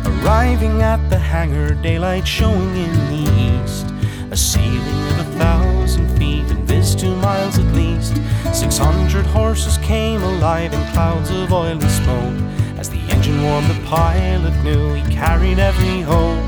Arriving 0.04 0.82
at 0.82 1.00
the 1.08 1.16
hangar, 1.16 1.72
daylight 1.74 2.28
showing 2.28 2.76
in 2.76 2.92
the 3.08 3.24
east. 3.48 3.86
A 4.30 4.36
ceiling 4.36 5.02
of 5.12 5.20
a 5.20 5.38
thousand 5.38 6.14
feet 6.18 6.44
and 6.50 6.68
this 6.68 6.94
two 6.94 7.16
miles 7.16 7.58
at 7.58 7.74
least. 7.74 8.16
600 8.52 9.24
horses 9.24 9.78
came 9.78 10.22
alive 10.22 10.74
in 10.74 10.92
clouds 10.92 11.30
of 11.30 11.50
oily 11.54 11.88
smoke. 11.88 12.38
As 12.76 12.90
the 12.90 13.00
engine 13.08 13.42
warmed, 13.42 13.70
the 13.70 13.82
pilot 13.86 14.54
knew 14.62 14.92
he 14.92 15.14
carried 15.14 15.58
every 15.58 16.02
hope 16.02 16.44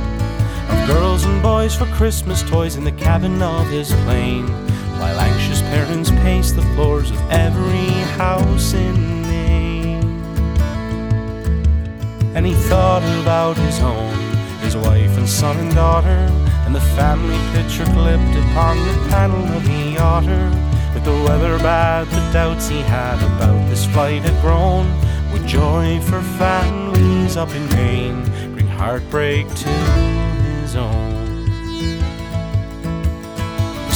of 0.69 0.87
girls 0.87 1.25
and 1.25 1.43
boys 1.43 1.75
for 1.75 1.87
Christmas 1.87 2.43
toys 2.43 2.76
in 2.76 2.85
the 2.85 2.93
cabin 2.93 3.43
of 3.43 3.69
his 3.69 3.93
plane, 4.04 4.47
while 5.05 5.21
anxious 5.21 5.61
parents 5.61 6.11
paced 6.25 6.57
the 6.57 6.63
floors 6.73 7.11
of 7.11 7.21
every 7.31 7.91
house 8.17 8.73
in 8.73 9.21
Nain. 9.21 10.03
And 12.35 12.47
he 12.47 12.55
thought 12.55 13.03
about 13.21 13.59
his 13.59 13.77
home, 13.79 14.19
his 14.61 14.79
wife 14.79 15.15
and 15.19 15.29
son 15.29 15.59
and 15.59 15.75
daughter, 15.75 16.21
and 16.65 16.75
the 16.75 16.87
family 16.97 17.37
picture 17.53 17.85
clipped 17.93 18.35
upon 18.45 18.79
the 18.79 18.97
panel 19.11 19.45
of 19.53 19.63
the 19.67 19.99
otter. 19.99 20.47
With 20.95 21.05
the 21.05 21.19
weather 21.27 21.59
bad, 21.59 22.07
the 22.07 22.25
doubts 22.33 22.69
he 22.69 22.81
had 22.81 23.19
about 23.35 23.61
this 23.69 23.85
flight 23.85 24.23
had 24.23 24.41
grown. 24.41 24.87
With 25.35 25.47
joy 25.47 26.01
for 26.01 26.23
families 26.41 27.37
up 27.37 27.55
in 27.55 27.69
Nain, 27.77 28.25
bring 28.55 28.69
heartbreak 28.69 29.47
to 29.49 29.69
his 30.63 30.77
own. 30.77 31.34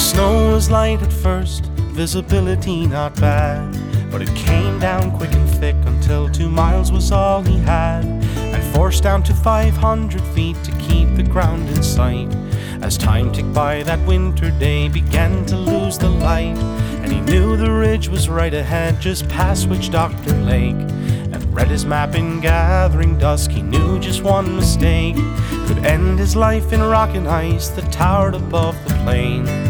Snow 0.08 0.54
was 0.54 0.70
light 0.70 1.02
at 1.02 1.12
first, 1.12 1.66
visibility 1.92 2.86
not 2.86 3.14
bad. 3.20 3.76
But 4.10 4.22
it 4.22 4.34
came 4.34 4.78
down 4.78 5.14
quick 5.14 5.30
and 5.34 5.48
thick 5.60 5.76
until 5.84 6.30
two 6.30 6.48
miles 6.48 6.90
was 6.90 7.12
all 7.12 7.42
he 7.42 7.58
had, 7.58 8.06
and 8.06 8.74
forced 8.74 9.02
down 9.02 9.22
to 9.24 9.34
500 9.34 10.20
feet 10.34 10.56
to 10.64 10.72
keep 10.78 11.14
the 11.14 11.22
ground 11.22 11.68
in 11.68 11.82
sight. 11.82 12.34
As 12.80 12.96
time 12.96 13.30
ticked 13.32 13.52
by, 13.52 13.82
that 13.82 14.04
winter 14.06 14.50
day 14.52 14.88
began 14.88 15.44
to 15.44 15.56
lose 15.56 15.98
the 15.98 16.08
light, 16.08 16.56
and 17.02 17.12
he 17.12 17.20
knew 17.20 17.58
the 17.58 17.70
ridge 17.70 18.08
was 18.08 18.30
right 18.30 18.54
ahead, 18.54 19.02
just 19.02 19.28
past 19.28 19.68
which 19.68 19.90
Doctor 19.90 20.34
Lake. 20.36 20.74
And 21.32 21.54
read 21.54 21.68
his 21.68 21.84
map 21.84 22.14
in 22.14 22.40
gathering 22.40 23.18
dusk, 23.18 23.50
he 23.50 23.60
knew 23.60 24.00
just 24.00 24.22
one 24.22 24.56
mistake 24.56 25.16
could 25.66 25.84
end 25.84 26.18
his 26.18 26.34
life 26.34 26.72
in 26.72 26.80
rock 26.80 27.14
and 27.14 27.28
ice 27.28 27.68
that 27.68 27.92
towered 27.92 28.34
above 28.34 28.74
the 28.88 28.94
plain. 29.04 29.68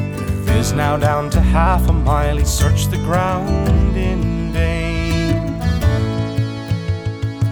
Viz 0.58 0.72
now 0.72 0.96
down 0.96 1.30
to 1.30 1.40
half 1.40 1.88
a 1.88 1.92
mile, 1.92 2.36
he 2.36 2.44
searched 2.44 2.90
the 2.90 2.96
ground 2.96 3.96
in 3.96 4.52
vain. 4.52 5.60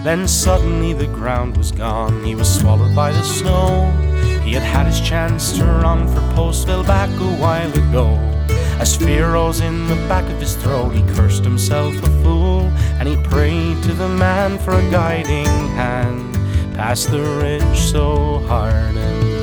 Then 0.03 0.27
suddenly 0.27 0.91
the 0.91 1.07
ground 1.07 1.55
was 1.55 1.71
gone, 1.71 2.25
he 2.25 2.35
was 2.35 2.53
swallowed 2.53 2.93
by 2.93 3.13
the 3.13 3.23
snow. 3.23 3.89
He 4.43 4.51
had 4.51 4.63
had 4.63 4.87
his 4.87 4.99
chance 4.99 5.57
to 5.57 5.63
run 5.63 6.05
for 6.09 6.19
Postville 6.35 6.85
back 6.85 7.09
a 7.21 7.41
while 7.41 7.71
ago. 7.71 8.09
As 8.77 8.97
fear 8.97 9.31
rose 9.31 9.61
in 9.61 9.87
the 9.87 9.95
back 10.09 10.29
of 10.29 10.41
his 10.41 10.57
throat, 10.57 10.89
he 10.89 11.01
cursed 11.15 11.45
himself 11.45 11.95
a 12.03 12.09
fool, 12.21 12.63
and 12.99 13.07
he 13.07 13.15
prayed 13.23 13.81
to 13.83 13.93
the 13.93 14.09
man 14.09 14.57
for 14.57 14.73
a 14.73 14.91
guiding 14.91 15.45
hand 15.79 16.35
past 16.75 17.09
the 17.09 17.21
ridge 17.21 17.79
so 17.79 18.39
hard 18.49 18.97
and 18.97 19.36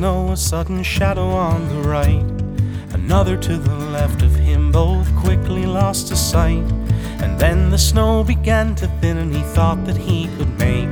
snow, 0.00 0.32
a 0.32 0.36
sudden 0.38 0.82
shadow 0.82 1.28
on 1.28 1.68
the 1.68 1.86
right, 1.86 2.24
another 2.94 3.36
to 3.36 3.58
the 3.58 3.74
left 3.92 4.22
of 4.22 4.34
him, 4.34 4.72
both 4.72 5.14
quickly 5.14 5.66
lost 5.66 6.08
to 6.08 6.16
sight. 6.16 6.64
And 7.20 7.38
then 7.38 7.68
the 7.68 7.76
snow 7.76 8.24
began 8.24 8.74
to 8.76 8.86
thin, 9.02 9.18
and 9.18 9.30
he 9.30 9.42
thought 9.42 9.84
that 9.84 9.98
he 9.98 10.26
could 10.38 10.58
make 10.58 10.88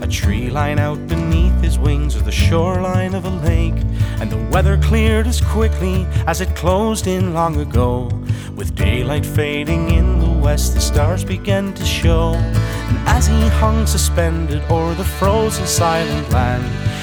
a 0.00 0.06
tree 0.06 0.50
line 0.50 0.78
out 0.78 1.04
beneath 1.08 1.60
his 1.62 1.80
wings 1.80 2.14
or 2.14 2.20
the 2.20 2.30
shoreline 2.30 3.16
of 3.16 3.24
a 3.24 3.36
lake. 3.50 3.74
And 4.20 4.30
the 4.30 4.48
weather 4.52 4.78
cleared 4.80 5.26
as 5.26 5.40
quickly 5.40 6.06
as 6.28 6.40
it 6.40 6.54
closed 6.54 7.08
in 7.08 7.34
long 7.34 7.56
ago. 7.56 8.08
With 8.54 8.76
daylight 8.76 9.26
fading 9.26 9.90
in 9.90 10.20
the 10.20 10.30
west, 10.30 10.74
the 10.74 10.80
stars 10.80 11.24
began 11.24 11.74
to 11.74 11.84
show. 11.84 12.34
And 12.34 12.98
as 13.08 13.26
he 13.26 13.48
hung 13.48 13.84
suspended 13.84 14.62
o'er 14.70 14.94
the 14.94 15.02
frozen 15.02 15.66
silent 15.66 16.30
land, 16.30 16.93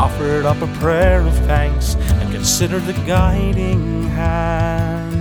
offered 0.00 0.46
up 0.46 0.62
a 0.62 0.66
prayer 0.78 1.20
of 1.20 1.34
thanks 1.44 1.94
and 1.94 2.32
considered 2.32 2.82
the 2.84 2.94
guiding 3.06 4.04
hand. 4.04 5.12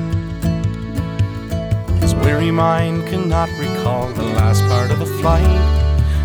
His 2.01 2.15
weary 2.15 2.49
mind 2.49 3.05
cannot 3.09 3.49
recall 3.59 4.07
the 4.13 4.23
last 4.23 4.61
part 4.71 4.89
of 4.89 4.99
the 4.99 5.05
flight, 5.19 5.65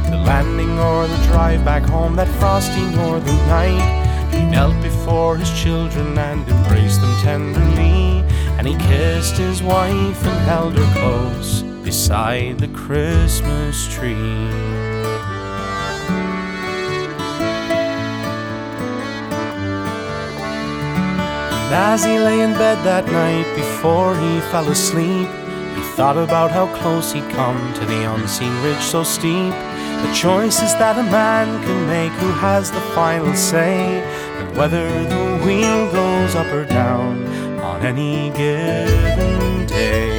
the 0.09 0.19
landing 0.19 0.79
or 0.79 1.09
the 1.09 1.17
drive 1.27 1.65
back 1.65 1.83
home 1.83 2.15
that 2.15 2.29
frosty 2.39 2.85
northern 2.95 3.37
night. 3.49 4.31
He 4.33 4.45
knelt 4.45 4.81
before 4.81 5.37
his 5.37 5.51
children 5.61 6.17
and 6.17 6.49
embraced 6.49 7.01
them 7.01 7.17
tenderly, 7.23 8.23
and 8.57 8.69
he 8.69 8.77
kissed 8.87 9.37
his 9.37 9.65
wife 9.65 10.25
and 10.25 10.39
held 10.47 10.79
her 10.79 10.93
close 10.93 11.63
beside 11.83 12.59
the 12.59 12.69
Christmas 12.69 13.93
tree. 13.93 14.84
As 21.75 22.05
he 22.05 22.19
lay 22.19 22.41
in 22.41 22.53
bed 22.53 22.79
that 22.85 23.05
night 23.07 23.53
before 23.57 24.17
he 24.17 24.41
fell 24.53 24.69
asleep, 24.71 25.29
he 25.75 25.83
thought 25.97 26.17
about 26.17 26.53
how 26.53 26.67
close 26.79 27.13
he'd 27.13 27.29
come 27.31 27.75
to 27.75 27.85
the 27.85 28.15
unseen 28.15 28.55
ridge 28.63 28.81
so 28.81 29.03
steep. 29.03 29.53
The 30.05 30.13
choices 30.15 30.73
that 30.75 30.97
a 30.99 31.03
man 31.03 31.47
can 31.65 31.87
make 31.89 32.13
who 32.13 32.31
has 32.33 32.71
the 32.71 32.81
final 32.95 33.35
say, 33.35 34.03
and 34.39 34.57
whether 34.57 34.87
the 35.05 35.43
wheel 35.45 35.91
goes 35.91 36.35
up 36.37 36.47
or 36.53 36.65
down 36.65 37.27
on 37.59 37.85
any 37.85 38.31
given 38.31 39.67
day. 39.67 40.14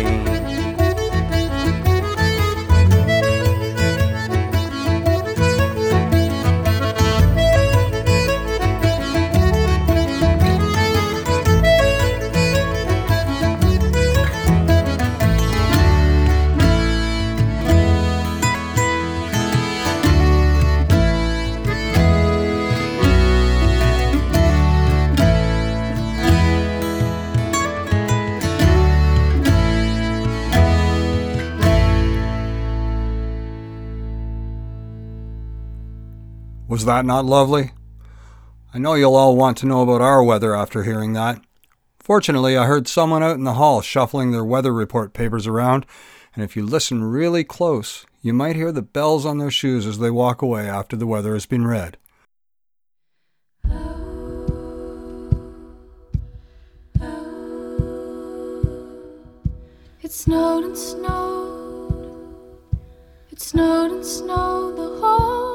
That 36.86 37.04
not 37.04 37.26
lovely? 37.26 37.72
I 38.72 38.78
know 38.78 38.94
you'll 38.94 39.16
all 39.16 39.36
want 39.36 39.58
to 39.58 39.66
know 39.66 39.82
about 39.82 40.02
our 40.02 40.24
weather 40.24 40.56
after 40.56 40.84
hearing 40.84 41.14
that. 41.14 41.42
Fortunately, 42.00 42.56
I 42.56 42.68
heard 42.68 42.88
someone 42.88 43.24
out 43.24 43.38
in 43.38 43.44
the 43.44 43.56
hall 43.56 43.82
shuffling 43.82 44.32
their 44.32 44.46
weather 44.46 44.72
report 44.72 45.12
papers 45.12 45.48
around, 45.48 45.88
and 46.36 46.44
if 46.44 46.56
you 46.56 46.64
listen 46.64 47.04
really 47.04 47.44
close, 47.44 48.06
you 48.22 48.34
might 48.34 48.56
hear 48.56 48.72
the 48.72 48.84
bells 48.84 49.26
on 49.26 49.40
their 49.40 49.50
shoes 49.50 49.88
as 49.88 49.98
they 49.98 50.12
walk 50.12 50.44
away 50.44 50.70
after 50.70 50.96
the 50.96 51.08
weather 51.08 51.34
has 51.34 51.48
been 51.48 51.66
read. 51.66 51.98
It 60.04 60.12
snowed 60.12 60.66
and 60.66 60.78
snowed. 60.78 62.30
It 63.32 63.42
snowed 63.42 63.92
and 63.92 64.06
snowed 64.06 64.78
the 64.78 65.00
whole 65.00 65.55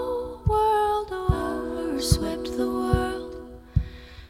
world 2.01 3.37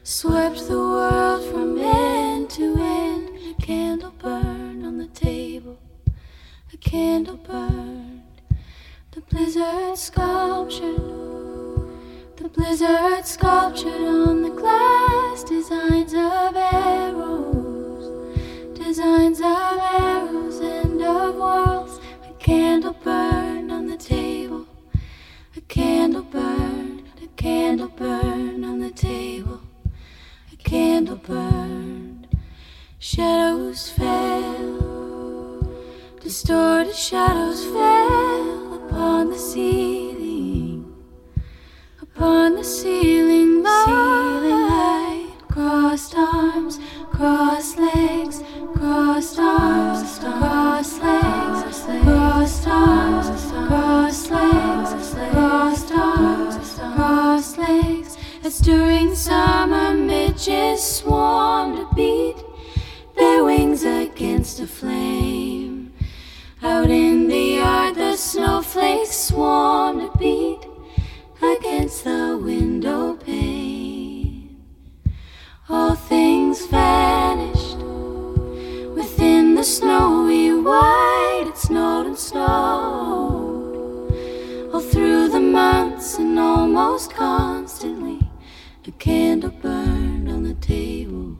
swept 0.02 0.66
the 0.66 0.76
world 0.76 1.44
from 1.52 1.78
end 1.78 2.50
to 2.50 2.76
end. 2.76 3.28
A 3.48 3.62
candle 3.62 4.12
burned 4.18 4.84
on 4.84 4.98
the 4.98 5.06
table, 5.06 5.78
a 6.72 6.76
candle 6.78 7.36
burned. 7.36 8.22
The 9.12 9.20
blizzard 9.20 9.96
sculptured, 9.96 10.96
the 12.38 12.48
blizzard 12.48 13.24
sculptured 13.24 14.02
on 14.02 14.42
the 14.42 14.50
glass 14.50 15.44
designs 15.44 16.12
of 16.12 16.56
arrows, 16.56 18.04
designs 18.76 19.38
of 19.38 19.78
arrows 19.78 20.58
and 20.58 21.00
of 21.02 21.36
worlds. 21.36 22.00
A 22.28 22.32
candle 22.40 22.96
burned 23.04 23.70
on 23.70 23.86
the 23.86 23.96
table, 23.96 24.66
a 25.56 25.60
candle 25.60 26.22
burned, 26.22 26.59
candle 27.40 27.88
burned 27.88 28.66
on 28.66 28.80
the 28.80 28.90
table, 28.90 29.62
a 30.52 30.56
candle 30.56 31.16
burned. 31.16 32.28
Shadows 32.98 33.88
fell, 33.88 35.66
distorted 36.20 36.94
shadows 36.94 37.64
fell 37.64 38.74
upon 38.74 39.30
the 39.30 39.38
ceiling, 39.38 40.94
upon 42.02 42.56
the 42.56 42.64
ceiling, 42.64 43.64
ceiling 43.64 44.50
light. 44.50 45.28
Crossed 45.48 46.14
arms, 46.14 46.78
crossed 47.10 47.78
legs, 47.78 48.42
crossed 48.74 49.38
arms, 49.38 50.18
crossed 50.18 51.02
legs, 51.02 51.84
crossed 52.04 52.68
arms, 52.68 53.50
crossed 53.50 54.30
legs, 54.30 55.14
crossed 55.32 55.92
arms, 55.92 56.59
crossed 57.00 57.56
legs. 57.56 58.18
As 58.44 58.58
during 58.58 59.14
summer 59.14 59.94
midges 59.94 60.82
swarm 60.82 61.76
to 61.76 61.94
beat 61.94 62.36
their 63.16 63.42
wings 63.42 63.84
against 63.84 64.60
a 64.60 64.66
flame. 64.66 65.92
Out 66.62 66.90
in 66.90 67.28
the 67.28 67.46
yard, 67.60 67.94
the 67.94 68.16
snowflakes 68.16 69.16
swarm 69.28 70.00
to 70.00 70.10
beat 70.18 70.62
against 71.54 72.04
the 72.04 72.38
window 72.42 73.14
pane. 73.14 74.62
All 75.70 75.94
things 75.94 76.66
vanished 76.66 77.78
within 78.98 79.54
the 79.54 79.64
snowy 79.64 80.52
white. 80.52 81.46
It 81.48 81.56
snowed 81.56 82.06
and 82.08 82.18
snowed 82.18 83.29
and 86.18 86.38
almost 86.38 87.12
constantly. 87.12 88.18
A 88.86 88.90
candle 88.92 89.50
burned 89.50 90.28
on 90.28 90.42
the 90.42 90.54
table. 90.54 91.36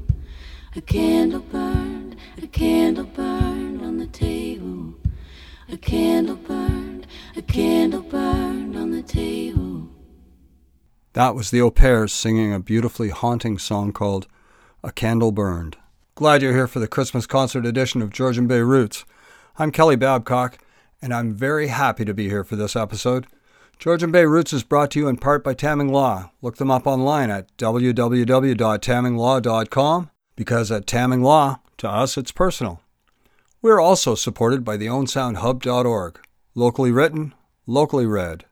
A 0.76 0.80
candle 0.80 1.40
burned, 1.40 2.16
a 2.40 2.46
candle 2.46 3.04
burned 3.04 3.82
on 3.82 3.98
the 3.98 4.06
table. 4.06 4.94
A 5.68 5.76
candle 5.76 6.36
burned, 6.36 7.06
a 7.36 7.42
candle 7.42 8.02
burned 8.02 8.76
on 8.76 8.90
the 8.90 9.02
table. 9.02 9.88
That 11.14 11.34
was 11.34 11.50
the 11.50 11.60
Au 11.60 11.70
Pairs 11.70 12.12
singing 12.12 12.52
a 12.52 12.60
beautifully 12.60 13.08
haunting 13.08 13.58
song 13.58 13.92
called 13.92 14.28
A 14.84 14.92
Candle 14.92 15.32
Burned. 15.32 15.76
Glad 16.14 16.42
you're 16.42 16.54
here 16.54 16.68
for 16.68 16.78
the 16.78 16.86
Christmas 16.86 17.26
concert 17.26 17.66
edition 17.66 18.02
of 18.02 18.10
Georgian 18.10 18.46
Bay 18.46 18.60
Roots. 18.60 19.04
I'm 19.58 19.72
Kelly 19.72 19.96
Babcock, 19.96 20.58
and 21.02 21.12
I'm 21.12 21.34
very 21.34 21.68
happy 21.68 22.04
to 22.04 22.14
be 22.14 22.28
here 22.28 22.44
for 22.44 22.56
this 22.56 22.76
episode. 22.76 23.26
Georgian 23.80 24.12
Bay 24.12 24.24
Roots 24.26 24.52
is 24.52 24.62
brought 24.62 24.90
to 24.90 24.98
you 24.98 25.08
in 25.08 25.16
part 25.16 25.42
by 25.42 25.54
Tamming 25.54 25.90
Law. 25.90 26.32
Look 26.42 26.58
them 26.58 26.70
up 26.70 26.86
online 26.86 27.30
at 27.30 27.56
www.tamminglaw.com 27.56 30.10
because 30.36 30.70
at 30.70 30.86
Tamming 30.86 31.22
Law, 31.22 31.60
to 31.78 31.88
us, 31.88 32.18
it's 32.18 32.30
personal. 32.30 32.82
We're 33.62 33.80
also 33.80 34.14
supported 34.14 34.66
by 34.66 34.76
the 34.76 34.88
owensoundhub.org. 34.88 36.20
Locally 36.54 36.92
written, 36.92 37.32
locally 37.66 38.04
read. 38.04 38.44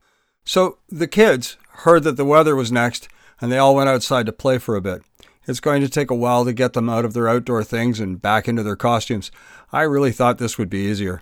So 0.47 0.79
the 0.89 1.07
kids 1.07 1.59
heard 1.73 2.05
that 2.05 2.17
the 2.17 2.25
weather 2.25 2.57
was 2.57 2.73
next 2.73 3.11
and 3.39 3.53
they 3.53 3.59
all 3.59 3.75
went 3.75 3.91
outside 3.91 4.25
to 4.25 4.33
play 4.33 4.57
for 4.57 4.77
a 4.77 4.81
bit. 4.81 5.03
It's 5.47 5.61
going 5.61 5.83
to 5.83 5.91
take 5.91 6.11
a 6.11 6.15
while 6.15 6.47
to 6.47 6.55
get 6.55 6.73
them 6.73 6.89
out 6.89 7.05
of 7.05 7.13
their 7.13 7.29
outdoor 7.29 7.65
things 7.65 8.01
and 8.01 8.23
back 8.23 8.49
into 8.49 8.63
their 8.63 8.77
costumes. 8.77 9.31
I 9.73 9.83
really 9.83 10.13
thought 10.13 10.39
this 10.39 10.57
would 10.57 10.71
be 10.71 10.87
easier. 10.87 11.21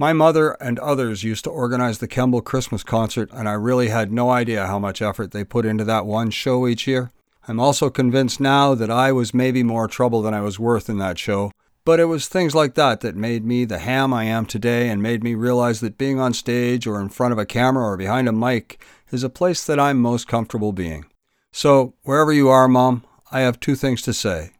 My 0.00 0.12
mother 0.12 0.52
and 0.60 0.78
others 0.78 1.24
used 1.24 1.42
to 1.42 1.50
organize 1.50 1.98
the 1.98 2.06
Kemble 2.06 2.40
Christmas 2.40 2.84
concert, 2.84 3.30
and 3.32 3.48
I 3.48 3.54
really 3.54 3.88
had 3.88 4.12
no 4.12 4.30
idea 4.30 4.68
how 4.68 4.78
much 4.78 5.02
effort 5.02 5.32
they 5.32 5.42
put 5.42 5.66
into 5.66 5.82
that 5.84 6.06
one 6.06 6.30
show 6.30 6.68
each 6.68 6.86
year. 6.86 7.10
I'm 7.48 7.58
also 7.58 7.90
convinced 7.90 8.38
now 8.38 8.76
that 8.76 8.92
I 8.92 9.10
was 9.10 9.34
maybe 9.34 9.64
more 9.64 9.88
trouble 9.88 10.22
than 10.22 10.34
I 10.34 10.40
was 10.40 10.56
worth 10.56 10.88
in 10.88 10.98
that 10.98 11.18
show, 11.18 11.50
but 11.84 11.98
it 11.98 12.04
was 12.04 12.28
things 12.28 12.54
like 12.54 12.74
that 12.74 13.00
that 13.00 13.16
made 13.16 13.44
me 13.44 13.64
the 13.64 13.80
ham 13.80 14.14
I 14.14 14.22
am 14.24 14.46
today 14.46 14.88
and 14.88 15.02
made 15.02 15.24
me 15.24 15.34
realize 15.34 15.80
that 15.80 15.98
being 15.98 16.20
on 16.20 16.32
stage 16.32 16.86
or 16.86 17.00
in 17.00 17.08
front 17.08 17.32
of 17.32 17.38
a 17.38 17.46
camera 17.46 17.84
or 17.84 17.96
behind 17.96 18.28
a 18.28 18.32
mic 18.32 18.80
is 19.10 19.24
a 19.24 19.30
place 19.30 19.64
that 19.64 19.80
I'm 19.80 19.98
most 19.98 20.28
comfortable 20.28 20.70
being. 20.70 21.06
So, 21.50 21.94
wherever 22.04 22.32
you 22.32 22.48
are, 22.50 22.68
Mom, 22.68 23.02
I 23.32 23.40
have 23.40 23.58
two 23.58 23.74
things 23.74 24.02
to 24.02 24.12
say. 24.12 24.52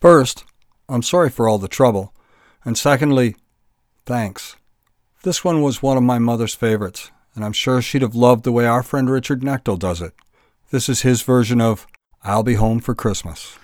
First, 0.00 0.44
I'm 0.88 1.02
sorry 1.02 1.30
for 1.30 1.48
all 1.48 1.58
the 1.58 1.66
trouble. 1.66 2.14
And 2.64 2.78
secondly, 2.78 3.34
thanks. 4.04 4.54
This 5.22 5.42
one 5.44 5.62
was 5.62 5.82
one 5.82 5.96
of 5.96 6.02
my 6.02 6.18
mother's 6.18 6.54
favorites, 6.54 7.10
and 7.34 7.44
I'm 7.44 7.52
sure 7.52 7.82
she'd 7.82 8.02
have 8.02 8.14
loved 8.14 8.44
the 8.44 8.52
way 8.52 8.66
our 8.66 8.82
friend 8.82 9.10
Richard 9.10 9.40
Knechtel 9.40 9.78
does 9.78 10.00
it. 10.00 10.14
This 10.70 10.88
is 10.88 11.02
his 11.02 11.22
version 11.22 11.60
of 11.60 11.86
I'll 12.22 12.42
Be 12.42 12.54
Home 12.54 12.80
for 12.80 12.94
Christmas. 12.94 13.58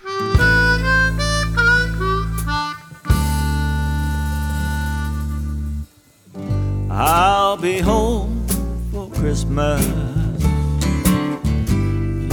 I'll 6.89 7.57
be 7.57 7.79
home 7.79 8.45
for 8.91 9.09
Christmas. 9.09 9.83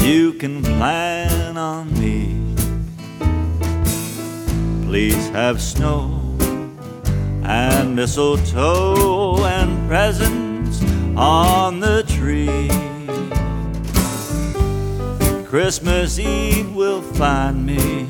You 0.05 0.35
can 0.39 0.63
plan 0.63 1.57
on 1.57 1.93
me. 1.99 2.37
Please 4.87 5.31
have 5.31 5.63
snow 5.63 6.30
and 7.45 7.97
mistletoe 7.97 9.45
and 9.45 9.89
presents 9.89 10.83
on 11.17 11.81
the 11.81 12.03
tree. 12.05 12.69
Christmas 15.47 16.19
Eve 16.19 16.75
will 16.75 17.03
find 17.03 17.67
me 17.67 18.05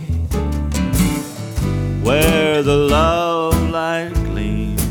where 2.03 2.63
the 2.63 2.77
love 2.77 3.71
light 3.71 4.13
gleams. 4.27 4.83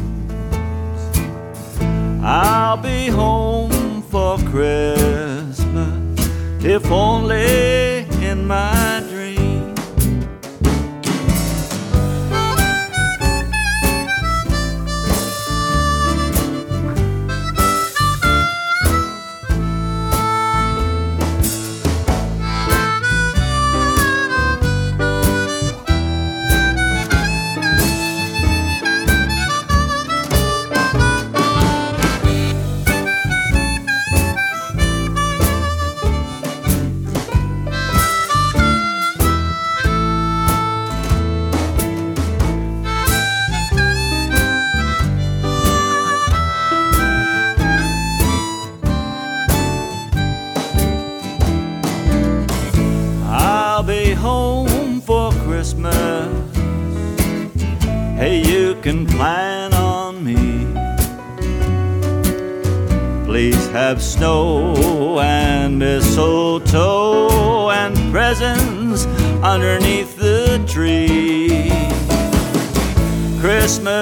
I'll 2.23 2.77
be 2.77 3.07
home 3.07 4.01
for 4.03 4.37
Christmas, 4.39 5.59
if 6.63 6.89
only 6.91 7.99
in 8.25 8.47
my 8.47 8.98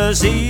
Christmas 0.07 0.46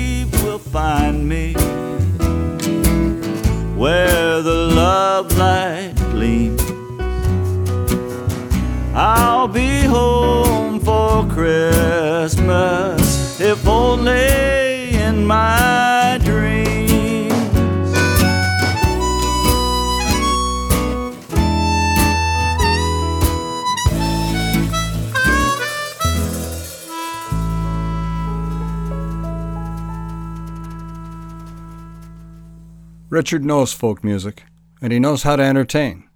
Richard 33.27 33.43
knows 33.43 33.73
folk 33.73 34.05
music, 34.05 34.45
and 34.81 34.93
he 34.93 34.99
knows 34.99 35.23
how 35.23 35.35
to 35.35 35.43
entertain. 35.43 36.07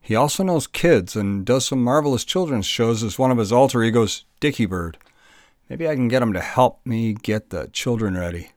He 0.00 0.14
also 0.14 0.44
knows 0.44 0.68
kids 0.68 1.16
and 1.16 1.44
does 1.44 1.64
some 1.64 1.82
marvelous 1.82 2.24
children's 2.24 2.64
shows 2.64 3.02
as 3.02 3.18
one 3.18 3.32
of 3.32 3.38
his 3.38 3.50
alter 3.50 3.82
egos, 3.82 4.24
Dicky 4.38 4.64
Bird. 4.64 4.96
Maybe 5.68 5.88
I 5.88 5.96
can 5.96 6.06
get 6.06 6.22
him 6.22 6.32
to 6.32 6.40
help 6.40 6.78
me 6.86 7.14
get 7.14 7.50
the 7.50 7.70
children 7.72 8.16
ready. 8.16 8.52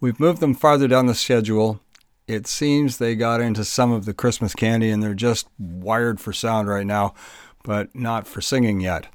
We've 0.00 0.18
moved 0.18 0.40
them 0.40 0.54
farther 0.54 0.88
down 0.88 1.06
the 1.06 1.14
schedule. 1.14 1.80
It 2.26 2.48
seems 2.48 2.98
they 2.98 3.14
got 3.14 3.40
into 3.40 3.64
some 3.64 3.92
of 3.92 4.06
the 4.06 4.12
Christmas 4.12 4.52
candy 4.52 4.90
and 4.90 5.00
they're 5.00 5.14
just 5.14 5.46
wired 5.56 6.18
for 6.20 6.32
sound 6.32 6.66
right 6.66 6.84
now, 6.84 7.14
but 7.62 7.94
not 7.94 8.26
for 8.26 8.40
singing 8.40 8.80
yet. 8.80 9.06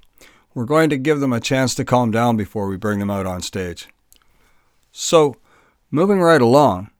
We're 0.53 0.63
going 0.63 0.89
to 0.89 0.97
give 0.97 1.19
them 1.19 1.33
a 1.33 1.41
chance 1.41 1.75
to 1.75 1.83
calm 1.83 2.11
down 2.11 2.37
before 2.37 2.67
we 2.67 2.77
bring 2.77 2.99
them 2.99 3.11
out 3.11 3.25
on 3.25 3.41
stage. 3.41 3.89
So, 4.93 5.35
moving 5.91 6.21
right 6.21 6.41
along, 6.41 6.91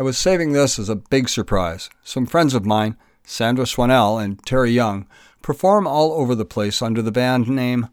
I 0.00 0.02
was 0.02 0.16
saving 0.16 0.52
this 0.52 0.78
as 0.78 0.88
a 0.88 0.96
big 0.96 1.28
surprise. 1.28 1.90
Some 2.02 2.24
friends 2.24 2.54
of 2.54 2.64
mine, 2.64 2.96
Sandra 3.22 3.66
Swannell 3.66 4.18
and 4.18 4.42
Terry 4.46 4.70
Young, 4.70 5.06
perform 5.42 5.86
all 5.86 6.12
over 6.12 6.34
the 6.34 6.46
place 6.46 6.80
under 6.80 7.02
the 7.02 7.12
band 7.12 7.50
name 7.50 7.88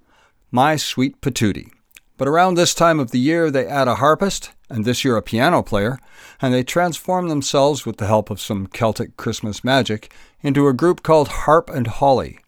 My 0.50 0.78
Sweet 0.78 1.20
Patootie. 1.20 1.70
But 2.16 2.30
around 2.30 2.54
this 2.54 2.74
time 2.74 3.02
of 3.02 3.12
the 3.12 3.20
year, 3.20 3.52
they 3.52 3.68
add 3.68 3.90
a 3.90 3.96
harpist, 3.96 4.54
and 4.70 4.86
this 4.86 5.04
year 5.04 5.18
a 5.18 5.22
piano 5.22 5.62
player, 5.62 6.00
and 6.42 6.54
they 6.54 6.64
transform 6.64 7.28
themselves, 7.28 7.86
with 7.86 7.98
the 7.98 8.08
help 8.08 8.30
of 8.30 8.40
some 8.40 8.68
Celtic 8.68 9.18
Christmas 9.18 9.66
magic, 9.66 10.10
into 10.42 10.70
a 10.70 10.74
group 10.74 11.04
called 11.04 11.28
Harp 11.28 11.70
and 11.70 11.88
Holly. 11.88 12.40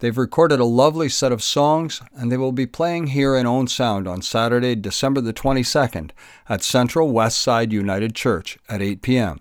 They've 0.00 0.16
recorded 0.16 0.60
a 0.60 0.64
lovely 0.64 1.08
set 1.08 1.32
of 1.32 1.42
songs, 1.42 2.00
and 2.14 2.30
they 2.30 2.36
will 2.36 2.52
be 2.52 2.66
playing 2.66 3.08
here 3.08 3.34
in 3.34 3.46
Owen 3.46 3.66
Sound 3.66 4.06
on 4.06 4.22
Saturday, 4.22 4.76
December 4.76 5.20
the 5.20 5.32
22nd 5.32 6.10
at 6.48 6.62
Central 6.62 7.10
West 7.10 7.38
Side 7.38 7.72
United 7.72 8.14
Church 8.14 8.58
at 8.68 8.80
8 8.80 9.02
p.m. 9.02 9.40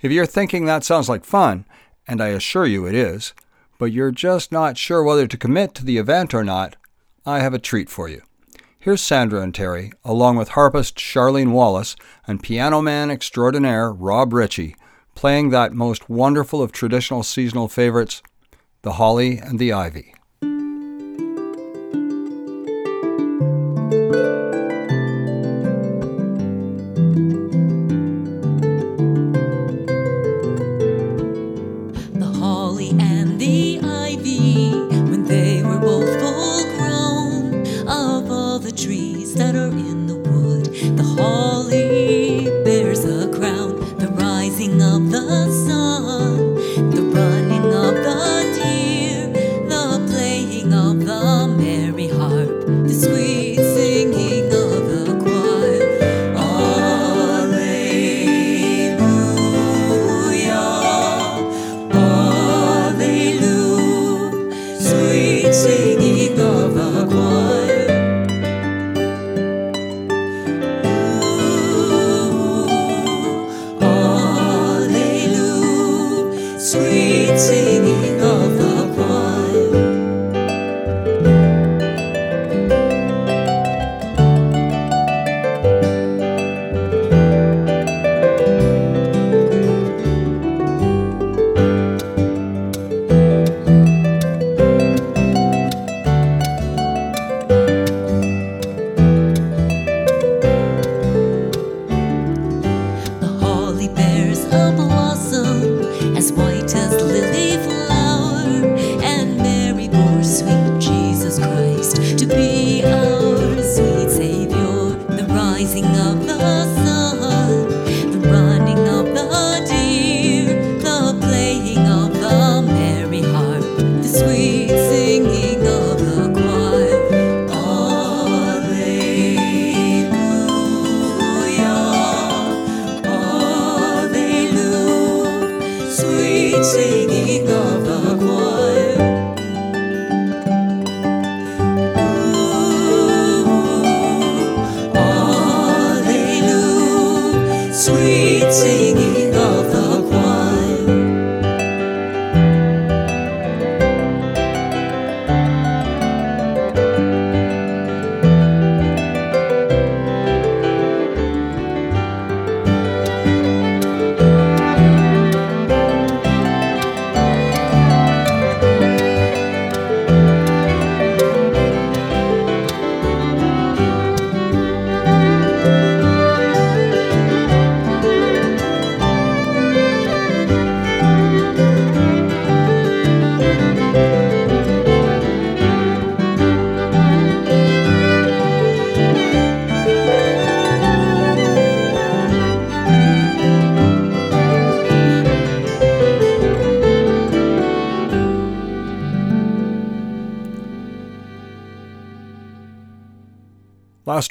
If 0.00 0.10
you're 0.10 0.26
thinking 0.26 0.64
that 0.64 0.82
sounds 0.82 1.08
like 1.08 1.24
fun, 1.24 1.64
and 2.08 2.20
I 2.20 2.28
assure 2.28 2.66
you 2.66 2.86
it 2.86 2.94
is, 2.94 3.34
but 3.78 3.92
you're 3.92 4.10
just 4.10 4.50
not 4.50 4.76
sure 4.76 5.02
whether 5.04 5.28
to 5.28 5.36
commit 5.36 5.74
to 5.74 5.84
the 5.84 5.98
event 5.98 6.34
or 6.34 6.42
not, 6.42 6.74
I 7.24 7.38
have 7.38 7.54
a 7.54 7.58
treat 7.60 7.88
for 7.88 8.08
you. 8.08 8.22
Here's 8.78 9.00
Sandra 9.00 9.40
and 9.40 9.54
Terry, 9.54 9.92
along 10.04 10.36
with 10.36 10.50
harpist 10.50 10.96
Charlene 10.96 11.52
Wallace 11.52 11.94
and 12.26 12.42
piano 12.42 12.82
man 12.82 13.10
extraordinaire 13.10 13.92
Rob 13.92 14.32
Ritchie, 14.32 14.74
playing 15.14 15.50
that 15.50 15.72
most 15.72 16.10
wonderful 16.10 16.60
of 16.60 16.72
traditional 16.72 17.22
seasonal 17.22 17.68
favorites, 17.68 18.20
The 18.84 18.92
Holly 18.92 19.38
and 19.38 19.58
the 19.58 19.72
Ivy. 19.72 20.14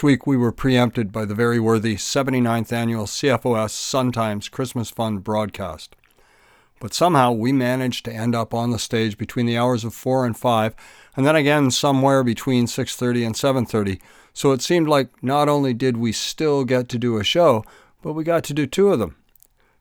Week 0.03 0.27
we 0.27 0.35
were 0.35 0.51
preempted 0.51 1.13
by 1.13 1.23
the 1.23 1.33
very 1.33 1.61
worthy 1.61 1.95
79th 1.95 2.73
annual 2.73 3.05
CFOS 3.05 3.69
Sun 3.69 4.11
Times 4.11 4.49
Christmas 4.49 4.89
Fund 4.89 5.23
broadcast. 5.23 5.95
but 6.81 6.93
somehow 6.93 7.31
we 7.31 7.53
managed 7.53 8.03
to 8.03 8.13
end 8.13 8.35
up 8.35 8.53
on 8.53 8.71
the 8.71 8.77
stage 8.77 9.17
between 9.17 9.45
the 9.45 9.57
hours 9.57 9.85
of 9.85 9.93
4 9.93 10.25
and 10.25 10.35
5 10.35 10.75
and 11.15 11.25
then 11.25 11.37
again 11.37 11.71
somewhere 11.71 12.21
between 12.21 12.67
6:30 12.67 13.25
and 13.25 13.37
7:30. 13.37 14.01
So 14.33 14.51
it 14.51 14.61
seemed 14.61 14.89
like 14.89 15.07
not 15.23 15.47
only 15.47 15.73
did 15.73 15.95
we 15.95 16.11
still 16.11 16.65
get 16.65 16.89
to 16.89 16.99
do 16.99 17.15
a 17.17 17.23
show, 17.23 17.63
but 18.01 18.11
we 18.11 18.25
got 18.25 18.43
to 18.43 18.53
do 18.53 18.67
two 18.67 18.89
of 18.89 18.99
them. 18.99 19.15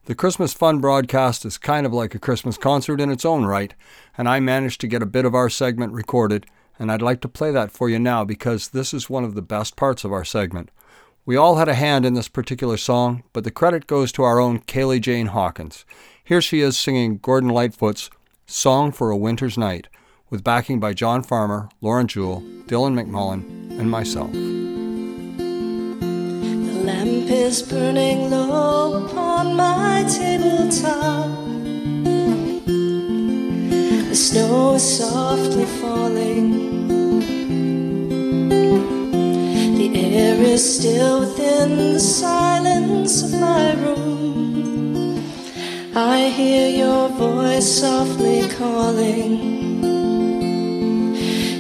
The 0.05 0.15
Christmas 0.15 0.53
Fund 0.53 0.81
broadcast 0.81 1.45
is 1.45 1.59
kind 1.59 1.85
of 1.85 1.93
like 1.93 2.15
a 2.15 2.21
Christmas 2.21 2.57
concert 2.57 3.01
in 3.01 3.11
its 3.11 3.25
own 3.25 3.45
right, 3.45 3.75
and 4.17 4.29
I 4.29 4.39
managed 4.39 4.81
to 4.83 4.87
get 4.87 5.03
a 5.03 5.07
bit 5.07 5.25
of 5.25 5.35
our 5.35 5.51
segment 5.51 5.93
recorded, 5.93 6.47
and 6.79 6.91
I'd 6.91 7.03
like 7.03 7.21
to 7.23 7.29
play 7.29 7.51
that 7.51 7.71
for 7.71 7.89
you 7.89 7.99
now 7.99 8.25
because 8.25 8.69
this 8.69 8.93
is 8.93 9.11
one 9.11 9.25
of 9.25 9.35
the 9.35 9.43
best 9.43 9.77
parts 9.77 10.05
of 10.05 10.13
our 10.13 10.25
segment. 10.25 10.71
We 11.25 11.37
all 11.37 11.57
had 11.57 11.69
a 11.69 11.75
hand 11.75 12.05
in 12.05 12.15
this 12.15 12.29
particular 12.29 12.77
song, 12.77 13.23
but 13.33 13.45
the 13.45 13.51
credit 13.51 13.87
goes 13.87 14.11
to 14.13 14.25
our 14.25 14.41
own 14.41 14.61
Kaylee 14.61 15.01
Jane 15.01 15.27
Hawkins. 15.27 15.85
Here 16.25 16.41
she 16.41 16.61
is 16.61 16.77
singing 16.77 17.19
Gordon 17.19 17.51
Lightfoot's 17.51 18.11
Song 18.47 18.91
for 18.91 19.11
a 19.11 19.17
Winter's 19.17 19.57
Night, 19.57 19.89
with 20.31 20.43
backing 20.43 20.81
by 20.81 20.95
John 20.95 21.23
Farmer, 21.23 21.69
Lauren 21.81 22.09
Jewell, 22.09 22.43
Dylan 22.67 23.01
McMullen, 23.01 23.79
and 23.79 23.91
myself. 23.91 24.33
The 24.33 24.39
lamp 26.85 27.31
is 27.31 27.63
burning 27.63 28.31
low 28.31 29.07
upon 29.07 29.55
my 29.55 30.05
tabletop. 30.11 31.62
The 34.13 34.19
snow 34.19 34.75
is 34.75 34.99
softly 34.99 35.65
falling. 35.65 36.51
The 39.79 39.89
air 39.97 40.37
is 40.39 40.63
still 40.77 41.21
within 41.21 41.95
the 41.95 41.99
silence 41.99 43.23
of 43.23 43.41
my 43.41 43.73
room. 43.73 45.25
I 45.97 46.29
hear 46.29 46.69
your 46.69 47.09
voice 47.09 47.81
softly 47.81 48.47
calling. 48.51 49.83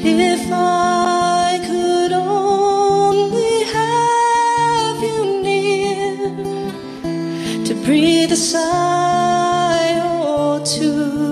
If 0.04 0.52
I 0.52 1.58
could 1.66 2.12
only 2.12 3.64
have 3.78 5.02
you 5.02 5.40
near 5.42 6.04
to 7.64 7.74
breathe 7.82 8.32
a 8.32 8.36
sigh 8.36 10.00
or 10.20 10.60
two, 10.66 11.31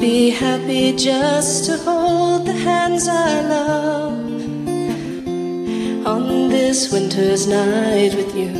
be 0.00 0.30
happy 0.30 0.92
just 0.92 1.64
to 1.66 1.76
hold 1.78 2.46
the 2.46 2.52
hands 2.52 3.08
I 3.08 3.40
love 3.40 4.12
on 6.06 6.48
this 6.48 6.92
winter's 6.92 7.48
night 7.48 8.14
with 8.14 8.32
you. 8.36 8.52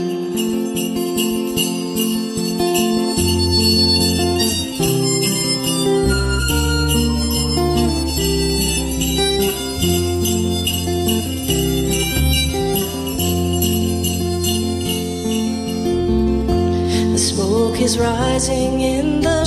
The 17.13 17.19
smoke 17.19 17.81
is 17.81 17.97
rising 17.97 18.81
in 18.81 19.21
the 19.21 19.38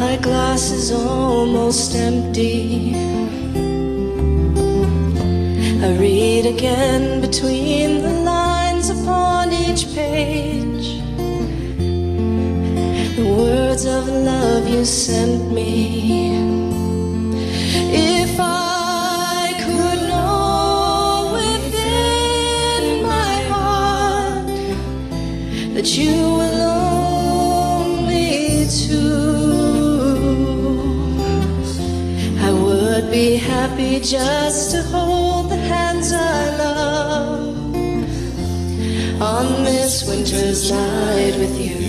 My 0.00 0.16
glass 0.16 0.70
is 0.70 0.90
almost 0.92 1.94
empty. 1.94 2.94
I 5.84 5.94
read 5.98 6.46
again 6.46 7.20
between 7.20 8.00
the 8.00 8.14
lines 8.24 8.88
upon 8.88 9.52
each 9.52 9.94
page 9.94 10.86
the 13.14 13.26
words 13.44 13.84
of 13.84 14.08
love 14.08 14.66
you 14.66 14.86
sent 14.86 15.52
me. 15.52 16.32
If 17.92 18.40
I 18.40 19.52
could 19.64 20.00
know 20.08 21.32
within 21.36 23.02
my 23.02 23.34
heart 23.52 24.46
that 25.74 25.88
you 25.98 26.14
were 26.38 26.56
be 33.10 33.34
happy 33.34 33.98
just 33.98 34.70
to 34.70 34.82
hold 34.84 35.50
the 35.50 35.56
hands 35.56 36.12
I 36.12 36.56
love 36.58 37.74
on 39.20 39.64
this 39.64 40.06
winter's 40.08 40.70
night 40.70 41.34
with 41.36 41.60
you. 41.60 41.79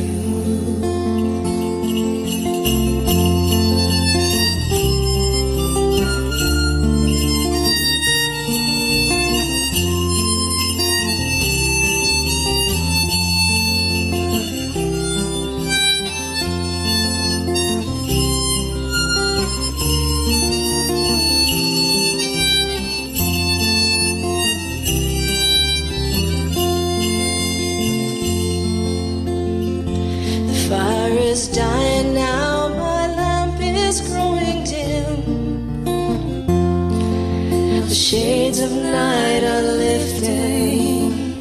Of 38.62 38.72
night 38.72 39.44
are 39.44 39.62
lifting. 39.62 41.36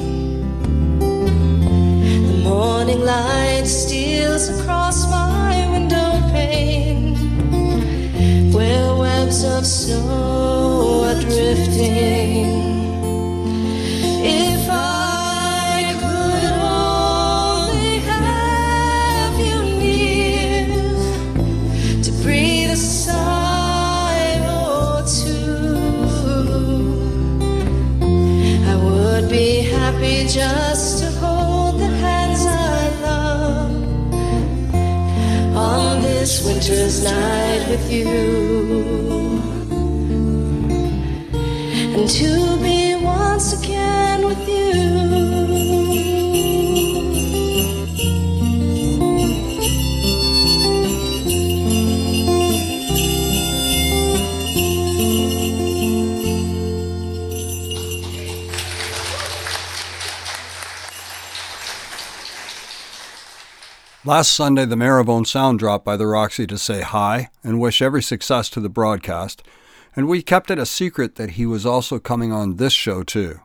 The 2.27 2.41
morning 2.43 3.01
light 3.01 3.65
steals 3.65 4.49
across 4.49 5.09
my 5.11 5.67
window 5.71 6.11
pane, 6.31 7.13
where 8.51 8.95
webs 8.95 9.43
of 9.43 9.65
snow 9.65 11.03
are 11.05 11.21
drifting. 11.21 12.10
Winter's 36.45 37.03
night 37.03 37.67
with 37.69 37.91
you 37.91 38.07
and 41.95 42.09
to 42.09 42.57
be 42.61 42.95
once 43.03 43.61
again 43.61 44.25
with 44.25 44.47
you. 44.47 45.20
Last 64.03 64.33
Sunday, 64.33 64.65
the 64.65 64.75
Mayor 64.75 64.97
of 64.97 65.09
Owen 65.09 65.25
Sound 65.25 65.59
dropped 65.59 65.85
by 65.85 65.95
the 65.95 66.07
Roxy 66.07 66.47
to 66.47 66.57
say 66.57 66.81
hi 66.81 67.29
and 67.43 67.59
wish 67.59 67.83
every 67.83 68.01
success 68.01 68.49
to 68.49 68.59
the 68.59 68.67
broadcast, 68.67 69.43
and 69.95 70.07
we 70.07 70.23
kept 70.23 70.49
it 70.49 70.57
a 70.57 70.65
secret 70.65 71.17
that 71.17 71.31
he 71.31 71.45
was 71.45 71.67
also 71.67 71.99
coming 71.99 72.31
on 72.31 72.55
this 72.55 72.73
show 72.73 73.03
too. 73.03 73.41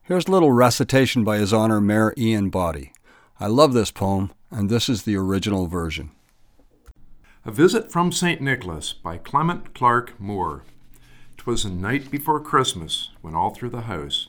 Here's 0.00 0.28
a 0.28 0.30
little 0.30 0.52
recitation 0.52 1.24
by 1.24 1.38
His 1.38 1.52
Honor 1.52 1.80
Mayor 1.80 2.14
Ian 2.16 2.50
Boddy. 2.50 2.92
I 3.40 3.48
love 3.48 3.72
this 3.72 3.90
poem, 3.90 4.30
and 4.48 4.70
this 4.70 4.88
is 4.88 5.02
the 5.02 5.16
original 5.16 5.66
version. 5.66 6.12
A 7.44 7.50
Visit 7.50 7.90
from 7.90 8.12
St. 8.12 8.40
Nicholas 8.40 8.92
by 8.92 9.18
Clement 9.18 9.74
Clarke 9.74 10.20
Moore. 10.20 10.62
'Twas 11.36 11.64
a 11.64 11.70
night 11.70 12.12
before 12.12 12.38
Christmas, 12.38 13.10
when 13.22 13.34
all 13.34 13.52
through 13.52 13.70
the 13.70 13.82
house 13.82 14.28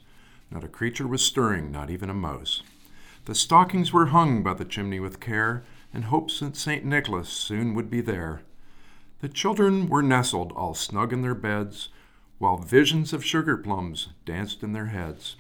not 0.50 0.64
a 0.64 0.68
creature 0.68 1.08
was 1.08 1.24
stirring, 1.24 1.72
not 1.72 1.92
even 1.92 2.10
a 2.10 2.16
mouse. 2.16 2.64
The 3.26 3.36
stockings 3.36 3.94
were 3.94 4.08
hung 4.08 4.42
by 4.42 4.56
the 4.56 4.66
chimney 4.66 5.00
with 5.00 5.20
care, 5.20 5.64
in 5.94 6.04
hopes 6.04 6.40
that 6.40 6.56
St. 6.56 6.84
Nicholas 6.84 7.30
soon 7.30 7.76
would 7.76 7.90
be 7.90 8.02
there. 8.02 8.42
The 9.20 9.30
children 9.30 9.88
were 9.88 10.02
nestled 10.02 10.52
all 10.54 10.74
snug 10.74 11.14
in 11.14 11.22
their 11.22 11.36
beds, 11.36 11.90
while 12.40 12.58
visions 12.58 13.14
of 13.14 13.24
sugar 13.24 13.58
plums 13.58 14.10
danced 14.26 14.64
in 14.64 14.74
their 14.74 14.88
heads. 14.88 15.36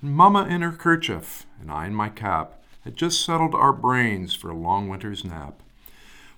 and 0.00 0.16
Mamma 0.16 0.46
in 0.46 0.62
her 0.62 0.72
kerchief, 0.72 1.44
and 1.60 1.70
I 1.70 1.86
in 1.86 1.94
my 1.94 2.08
cap, 2.08 2.62
had 2.84 2.96
just 2.96 3.22
settled 3.22 3.54
our 3.54 3.74
brains 3.74 4.34
for 4.34 4.48
a 4.48 4.56
long 4.56 4.88
winter's 4.88 5.24
nap. 5.24 5.62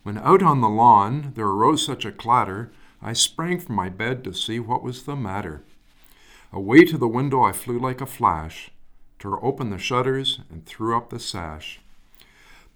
When 0.03 0.19
out 0.19 0.43
on 0.43 0.61
the 0.61 0.69
lawn 0.69 1.33
there 1.37 1.47
arose 1.47 1.87
such 1.87 2.05
a 2.05 2.11
clatter, 2.11 2.73
I 3.01 3.13
sprang 3.13 3.61
from 3.61 3.77
my 3.77 3.89
bed 3.89 4.25
to 4.25 4.35
see 4.35 4.59
what 4.59 4.83
was 4.83 5.05
the 5.05 5.15
matter. 5.15 5.63
Away 6.53 6.85
to 6.87 6.99
the 6.99 7.09
window 7.09 7.43
I 7.43 7.53
flew 7.53 7.79
like 7.79 8.01
a 8.01 8.07
flash, 8.07 8.71
tore 9.19 9.45
open 9.45 9.71
the 9.71 9.79
shutters, 9.79 10.41
and 10.51 10.67
threw 10.67 10.97
up 10.97 11.11
the 11.11 11.19
sash. 11.19 11.81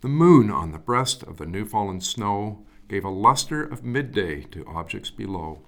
The 0.01 0.09
moon 0.09 0.51
on 0.51 0.72
the 0.72 0.78
breast 0.78 1.22
of 1.22 1.36
the 1.36 1.47
new 1.47 1.64
fallen 1.64 2.01
snow 2.01 2.64
gave 2.89 3.05
a 3.05 3.11
luster 3.11 3.62
of 3.62 3.84
midday 3.84 4.43
to 4.45 4.66
objects 4.66 5.11
below. 5.11 5.61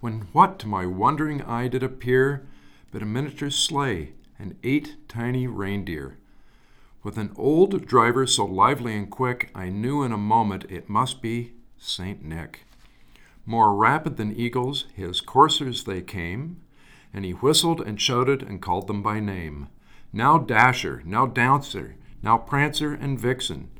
When 0.00 0.28
what 0.32 0.58
to 0.60 0.68
my 0.68 0.86
wondering 0.86 1.42
eye 1.42 1.68
did 1.68 1.82
appear 1.82 2.46
but 2.90 3.02
a 3.02 3.06
miniature 3.06 3.50
sleigh 3.50 4.12
and 4.38 4.56
eight 4.62 4.96
tiny 5.08 5.46
reindeer. 5.46 6.16
With 7.02 7.18
an 7.18 7.32
old 7.36 7.86
driver 7.86 8.26
so 8.26 8.44
lively 8.44 8.96
and 8.96 9.10
quick, 9.10 9.50
I 9.54 9.68
knew 9.68 10.02
in 10.02 10.12
a 10.12 10.18
moment 10.18 10.64
it 10.68 10.88
must 10.88 11.22
be 11.22 11.52
St. 11.78 12.24
Nick. 12.24 12.64
More 13.46 13.74
rapid 13.74 14.16
than 14.16 14.34
eagles, 14.34 14.86
his 14.94 15.20
coursers 15.20 15.84
they 15.84 16.02
came, 16.02 16.60
and 17.12 17.24
he 17.24 17.32
whistled 17.32 17.80
and 17.80 18.00
shouted 18.00 18.42
and 18.42 18.62
called 18.62 18.86
them 18.86 19.02
by 19.02 19.20
name. 19.20 19.68
Now 20.12 20.38
Dasher, 20.38 21.02
now 21.04 21.26
Dancer, 21.26 21.96
now 22.22 22.38
Prancer 22.38 22.94
and 22.94 23.18
Vixen. 23.18 23.70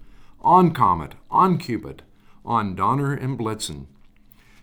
On 0.41 0.73
Comet, 0.73 1.15
on 1.31 1.59
Cupid, 1.59 2.03
on 2.45 2.75
Donner 2.75 3.13
and 3.13 3.39
Blitzen. 3.39 3.87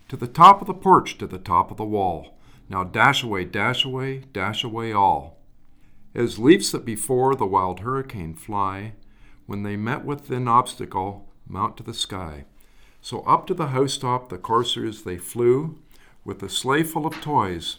To 0.08 0.16
the 0.16 0.26
top 0.26 0.60
of 0.60 0.66
the 0.66 0.74
porch, 0.74 1.18
to 1.18 1.26
the 1.26 1.38
top 1.38 1.70
of 1.70 1.76
the 1.76 1.84
wall. 1.84 2.38
Now 2.68 2.84
dash 2.84 3.22
away, 3.22 3.44
dash 3.44 3.84
away, 3.84 4.24
dash 4.32 4.64
away 4.64 4.92
all. 4.92 5.38
As 6.14 6.38
leaves 6.38 6.72
that 6.72 6.84
before 6.84 7.34
the 7.34 7.46
wild 7.46 7.80
hurricane 7.80 8.34
fly, 8.34 8.94
when 9.46 9.62
they 9.62 9.76
met 9.76 10.04
with 10.04 10.30
an 10.30 10.48
obstacle, 10.48 11.28
mount 11.46 11.76
to 11.76 11.82
the 11.82 11.94
sky. 11.94 12.44
So 13.00 13.20
up 13.20 13.46
to 13.46 13.54
the 13.54 13.68
housetop 13.68 14.28
the 14.28 14.38
coursers 14.38 15.02
they 15.02 15.18
flew, 15.18 15.78
with 16.24 16.42
a 16.42 16.48
sleigh 16.48 16.82
full 16.82 17.06
of 17.06 17.20
toys, 17.20 17.78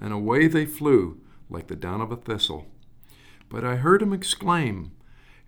and 0.00 0.12
away 0.12 0.46
they 0.46 0.66
flew 0.66 1.20
like 1.50 1.66
the 1.68 1.76
down 1.76 2.00
of 2.00 2.12
a 2.12 2.16
thistle. 2.16 2.66
But 3.48 3.64
I 3.64 3.76
heard 3.76 4.02
him 4.02 4.12
exclaim, 4.12 4.92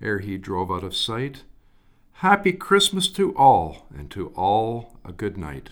ere 0.01 0.19
he 0.19 0.39
drove 0.39 0.71
out 0.71 0.85
of 0.85 0.97
sight, 0.97 1.45
Happy 2.21 2.53
Christmas 2.53 3.09
to 3.13 3.35
all, 3.35 3.87
and 3.97 4.11
to 4.11 4.29
all 4.37 4.99
a 5.07 5.11
good 5.11 5.39
night. 5.39 5.71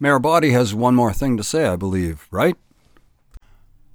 Mayor 0.00 0.18
Boddy 0.18 0.52
has 0.52 0.74
one 0.74 0.94
more 0.94 1.12
thing 1.12 1.36
to 1.36 1.44
say, 1.44 1.66
I 1.66 1.76
believe, 1.76 2.26
right? 2.30 2.56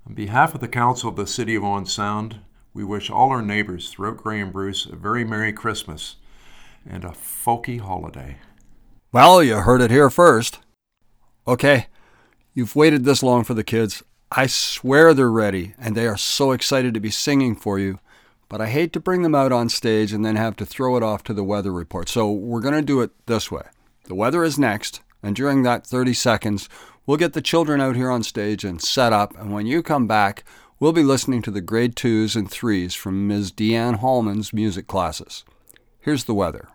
On 0.05 0.13
behalf 0.13 0.53
of 0.53 0.61
the 0.61 0.67
Council 0.67 1.09
of 1.09 1.15
the 1.15 1.25
City 1.25 1.55
of 1.55 1.63
Owen 1.63 1.87
Sound, 1.87 2.41
we 2.75 2.83
wish 2.83 3.09
all 3.09 3.31
our 3.31 3.41
neighbors 3.41 3.89
throughout 3.89 4.17
Grey 4.17 4.39
and 4.39 4.53
Bruce 4.53 4.85
a 4.85 4.95
very 4.95 5.23
Merry 5.23 5.51
Christmas 5.51 6.17
and 6.87 7.03
a 7.03 7.09
folky 7.09 7.79
holiday. 7.79 8.37
Well, 9.11 9.41
you 9.41 9.55
heard 9.55 9.81
it 9.81 9.89
here 9.89 10.11
first. 10.11 10.59
Okay, 11.47 11.87
you've 12.53 12.75
waited 12.75 13.05
this 13.05 13.23
long 13.23 13.43
for 13.43 13.53
the 13.53 13.63
kids. 13.63 14.03
I 14.31 14.47
swear 14.47 15.13
they're 15.13 15.31
ready, 15.31 15.75
and 15.77 15.95
they 15.95 16.07
are 16.07 16.17
so 16.17 16.51
excited 16.51 16.93
to 16.93 16.99
be 16.99 17.11
singing 17.11 17.55
for 17.55 17.77
you. 17.77 17.99
But 18.49 18.61
I 18.61 18.67
hate 18.67 18.93
to 18.93 18.99
bring 18.99 19.21
them 19.21 19.35
out 19.35 19.51
on 19.51 19.69
stage 19.69 20.13
and 20.13 20.23
then 20.23 20.35
have 20.35 20.55
to 20.57 20.65
throw 20.65 20.95
it 20.95 21.03
off 21.03 21.23
to 21.23 21.33
the 21.33 21.43
weather 21.43 21.71
report. 21.71 22.09
So 22.09 22.31
we're 22.31 22.61
going 22.61 22.73
to 22.75 22.81
do 22.81 23.01
it 23.01 23.11
this 23.25 23.49
way. 23.49 23.63
The 24.05 24.15
weather 24.15 24.43
is 24.43 24.59
next, 24.59 25.01
and 25.21 25.35
during 25.35 25.63
that 25.63 25.87
30 25.87 26.13
seconds, 26.13 26.69
we'll 27.05 27.17
get 27.17 27.33
the 27.33 27.41
children 27.41 27.81
out 27.81 27.95
here 27.95 28.11
on 28.11 28.23
stage 28.23 28.63
and 28.63 28.81
set 28.81 29.13
up. 29.13 29.37
And 29.39 29.53
when 29.53 29.65
you 29.65 29.81
come 29.81 30.07
back, 30.07 30.43
we'll 30.79 30.93
be 30.93 31.03
listening 31.03 31.41
to 31.43 31.51
the 31.51 31.61
grade 31.61 31.95
twos 31.95 32.35
and 32.35 32.49
threes 32.49 32.93
from 32.93 33.27
Ms. 33.27 33.51
Deanne 33.51 33.99
Hallman's 33.99 34.53
music 34.53 34.87
classes. 34.87 35.43
Here's 35.99 36.25
the 36.25 36.33
weather. 36.33 36.69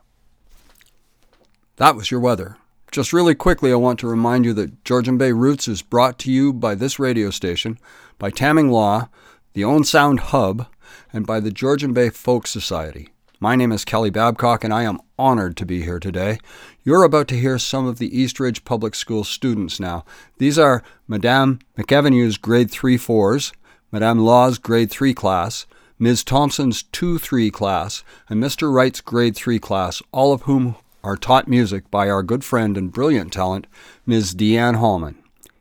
That 1.76 1.94
was 1.94 2.10
your 2.10 2.20
weather. 2.20 2.56
Just 2.90 3.12
really 3.12 3.34
quickly, 3.34 3.70
I 3.70 3.76
want 3.76 3.98
to 4.00 4.08
remind 4.08 4.46
you 4.46 4.54
that 4.54 4.82
Georgian 4.82 5.18
Bay 5.18 5.32
Roots 5.32 5.68
is 5.68 5.82
brought 5.82 6.18
to 6.20 6.32
you 6.32 6.54
by 6.54 6.74
this 6.74 6.98
radio 6.98 7.28
station, 7.28 7.78
by 8.18 8.30
Tamming 8.30 8.70
Law, 8.70 9.10
the 9.52 9.62
Owen 9.62 9.84
Sound 9.84 10.20
Hub, 10.20 10.66
and 11.12 11.26
by 11.26 11.38
the 11.38 11.50
Georgian 11.50 11.92
Bay 11.92 12.08
Folk 12.08 12.46
Society. 12.46 13.10
My 13.40 13.56
name 13.56 13.72
is 13.72 13.84
Kelly 13.84 14.08
Babcock, 14.08 14.64
and 14.64 14.72
I 14.72 14.84
am 14.84 15.00
honored 15.18 15.54
to 15.58 15.66
be 15.66 15.82
here 15.82 16.00
today. 16.00 16.38
You're 16.82 17.04
about 17.04 17.28
to 17.28 17.38
hear 17.38 17.58
some 17.58 17.86
of 17.86 17.98
the 17.98 18.18
East 18.18 18.40
Ridge 18.40 18.64
Public 18.64 18.94
School 18.94 19.22
students 19.22 19.78
now. 19.78 20.06
These 20.38 20.58
are 20.58 20.82
Madame 21.06 21.58
McEvenue's 21.76 22.38
grade 22.38 22.70
3 22.70 22.96
4s, 22.96 23.52
Madame 23.92 24.20
Law's 24.20 24.56
grade 24.56 24.90
3 24.90 25.12
class, 25.12 25.66
Ms. 25.98 26.24
Thompson's 26.24 26.84
2 26.84 27.18
3 27.18 27.50
class, 27.50 28.02
and 28.30 28.42
Mr. 28.42 28.72
Wright's 28.72 29.02
grade 29.02 29.36
3 29.36 29.58
class, 29.58 30.00
all 30.10 30.32
of 30.32 30.42
whom 30.42 30.76
are 31.08 31.16
taught 31.16 31.48
music 31.48 31.90
by 31.90 32.10
our 32.10 32.22
good 32.22 32.44
friend 32.44 32.76
and 32.76 32.92
brilliant 32.92 33.32
talent, 33.32 33.66
Ms. 34.04 34.34
Deanne 34.34 34.76
Hallman. 34.76 35.16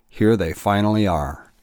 Here 0.09 0.35
they 0.35 0.51
finally 0.51 1.07
are. 1.07 1.53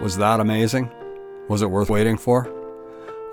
Was 0.00 0.16
that 0.18 0.38
amazing? 0.38 0.88
Was 1.48 1.60
it 1.60 1.70
worth 1.70 1.90
waiting 1.90 2.16
for? 2.16 2.48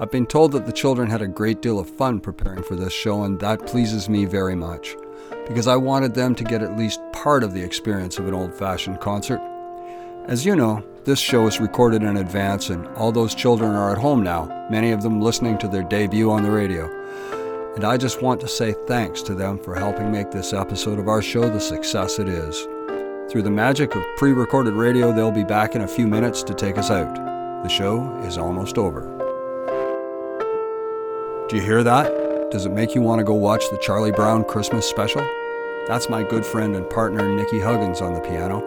I've 0.01 0.09
been 0.09 0.25
told 0.25 0.51
that 0.53 0.65
the 0.65 0.73
children 0.73 1.11
had 1.11 1.21
a 1.21 1.27
great 1.27 1.61
deal 1.61 1.77
of 1.77 1.87
fun 1.87 2.19
preparing 2.19 2.63
for 2.63 2.75
this 2.75 2.91
show, 2.91 3.23
and 3.23 3.39
that 3.39 3.67
pleases 3.67 4.09
me 4.09 4.25
very 4.25 4.55
much, 4.55 4.95
because 5.47 5.67
I 5.67 5.75
wanted 5.75 6.15
them 6.15 6.33
to 6.33 6.43
get 6.43 6.63
at 6.63 6.75
least 6.75 6.99
part 7.13 7.43
of 7.43 7.53
the 7.53 7.61
experience 7.61 8.17
of 8.17 8.27
an 8.27 8.33
old 8.33 8.51
fashioned 8.51 8.99
concert. 8.99 9.39
As 10.25 10.43
you 10.43 10.55
know, 10.55 10.83
this 11.03 11.19
show 11.19 11.45
is 11.45 11.59
recorded 11.59 12.01
in 12.01 12.17
advance, 12.17 12.71
and 12.71 12.87
all 12.95 13.11
those 13.11 13.35
children 13.35 13.71
are 13.75 13.91
at 13.91 13.99
home 13.99 14.23
now, 14.23 14.67
many 14.71 14.89
of 14.89 15.03
them 15.03 15.21
listening 15.21 15.59
to 15.59 15.67
their 15.67 15.83
debut 15.83 16.31
on 16.31 16.41
the 16.41 16.49
radio. 16.49 16.89
And 17.75 17.83
I 17.83 17.95
just 17.97 18.23
want 18.23 18.41
to 18.41 18.47
say 18.47 18.73
thanks 18.87 19.21
to 19.21 19.35
them 19.35 19.59
for 19.59 19.75
helping 19.75 20.11
make 20.11 20.31
this 20.31 20.51
episode 20.51 20.97
of 20.97 21.09
our 21.09 21.21
show 21.21 21.47
the 21.47 21.59
success 21.59 22.17
it 22.17 22.27
is. 22.27 22.67
Through 23.35 23.43
the 23.43 23.51
magic 23.51 23.93
of 23.93 24.01
pre 24.15 24.31
recorded 24.31 24.75
radio, 24.75 25.11
they'll 25.11 25.29
be 25.29 25.43
back 25.43 25.75
in 25.75 25.81
a 25.81 25.87
few 25.89 26.07
minutes 26.07 26.41
to 26.43 26.53
take 26.53 26.77
us 26.77 26.89
out. 26.89 27.13
The 27.63 27.67
show 27.67 28.09
is 28.23 28.37
almost 28.37 28.77
over. 28.77 29.01
Do 31.49 31.57
you 31.57 31.61
hear 31.61 31.83
that? 31.83 32.49
Does 32.49 32.65
it 32.65 32.71
make 32.71 32.95
you 32.95 33.01
want 33.01 33.19
to 33.19 33.25
go 33.25 33.33
watch 33.33 33.69
the 33.69 33.77
Charlie 33.79 34.13
Brown 34.13 34.45
Christmas 34.45 34.89
special? 34.89 35.21
That's 35.85 36.07
my 36.07 36.23
good 36.23 36.45
friend 36.45 36.77
and 36.77 36.89
partner 36.89 37.27
Nikki 37.27 37.59
Huggins 37.59 37.99
on 37.99 38.13
the 38.13 38.21
piano. 38.21 38.63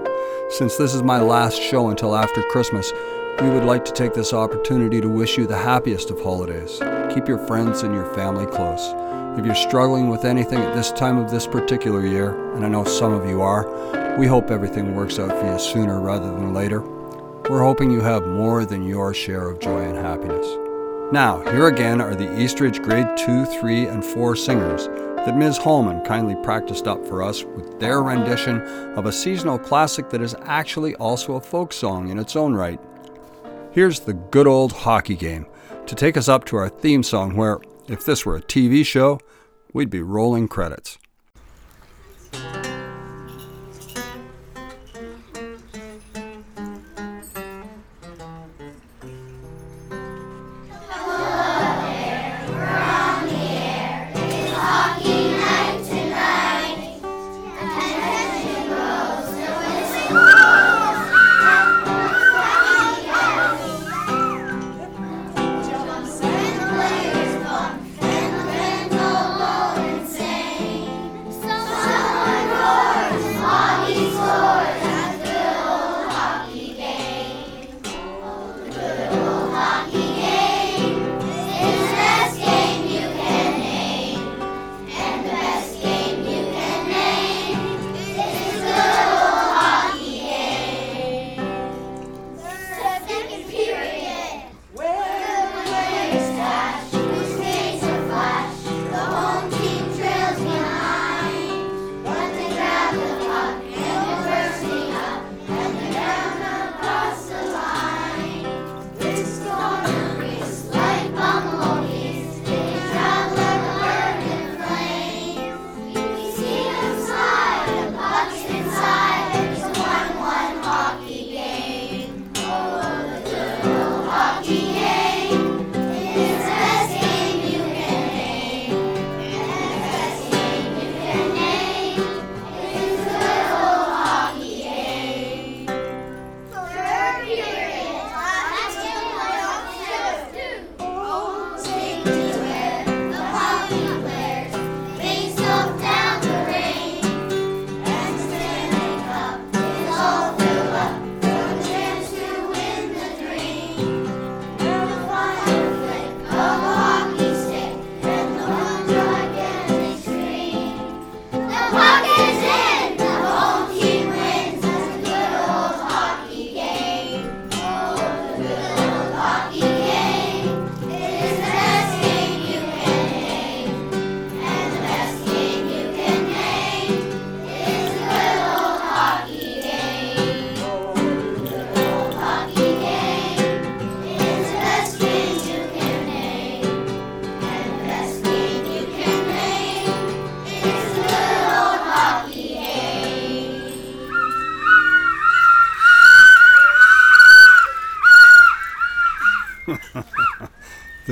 Since 0.50 0.76
this 0.76 0.92
is 0.94 1.02
my 1.02 1.18
last 1.18 1.58
show 1.58 1.88
until 1.88 2.14
after 2.14 2.42
Christmas, 2.50 2.92
we 3.40 3.48
would 3.48 3.64
like 3.64 3.86
to 3.86 3.92
take 3.92 4.12
this 4.12 4.34
opportunity 4.34 5.00
to 5.00 5.08
wish 5.08 5.38
you 5.38 5.46
the 5.46 5.56
happiest 5.56 6.10
of 6.10 6.20
holidays. 6.20 6.78
Keep 7.14 7.26
your 7.26 7.38
friends 7.46 7.84
and 7.84 7.94
your 7.94 8.12
family 8.12 8.44
close. 8.44 8.92
If 9.38 9.46
you're 9.46 9.54
struggling 9.54 10.10
with 10.10 10.26
anything 10.26 10.58
at 10.58 10.74
this 10.74 10.92
time 10.92 11.16
of 11.16 11.30
this 11.30 11.46
particular 11.46 12.04
year, 12.04 12.54
and 12.54 12.66
I 12.66 12.68
know 12.68 12.84
some 12.84 13.14
of 13.14 13.26
you 13.26 13.40
are, 13.40 13.64
we 14.18 14.26
hope 14.26 14.50
everything 14.50 14.96
works 14.96 15.20
out 15.20 15.30
for 15.30 15.46
you 15.46 15.58
sooner 15.60 16.00
rather 16.00 16.26
than 16.26 16.52
later. 16.52 16.80
We're 17.48 17.62
hoping 17.62 17.92
you 17.92 18.00
have 18.00 18.26
more 18.26 18.64
than 18.64 18.82
your 18.82 19.14
share 19.14 19.48
of 19.48 19.60
joy 19.60 19.78
and 19.78 19.96
happiness. 19.96 20.44
Now, 21.12 21.40
here 21.52 21.68
again 21.68 22.00
are 22.00 22.16
the 22.16 22.36
Eastridge 22.36 22.82
Grade 22.82 23.06
2, 23.16 23.44
3, 23.44 23.86
and 23.86 24.04
4 24.04 24.34
singers 24.34 24.88
that 25.24 25.36
Ms. 25.36 25.58
Holman 25.58 26.04
kindly 26.04 26.34
practiced 26.42 26.88
up 26.88 27.06
for 27.06 27.22
us 27.22 27.44
with 27.44 27.78
their 27.78 28.02
rendition 28.02 28.60
of 28.96 29.06
a 29.06 29.12
seasonal 29.12 29.56
classic 29.56 30.10
that 30.10 30.20
is 30.20 30.34
actually 30.42 30.96
also 30.96 31.34
a 31.34 31.40
folk 31.40 31.72
song 31.72 32.08
in 32.08 32.18
its 32.18 32.34
own 32.34 32.54
right. 32.54 32.80
Here's 33.70 34.00
the 34.00 34.14
good 34.14 34.48
old 34.48 34.72
hockey 34.72 35.14
game 35.14 35.46
to 35.86 35.94
take 35.94 36.16
us 36.16 36.28
up 36.28 36.44
to 36.46 36.56
our 36.56 36.68
theme 36.68 37.04
song, 37.04 37.36
where, 37.36 37.60
if 37.86 38.04
this 38.04 38.26
were 38.26 38.34
a 38.34 38.42
TV 38.42 38.84
show, 38.84 39.20
we'd 39.72 39.90
be 39.90 40.02
rolling 40.02 40.48
credits. 40.48 40.98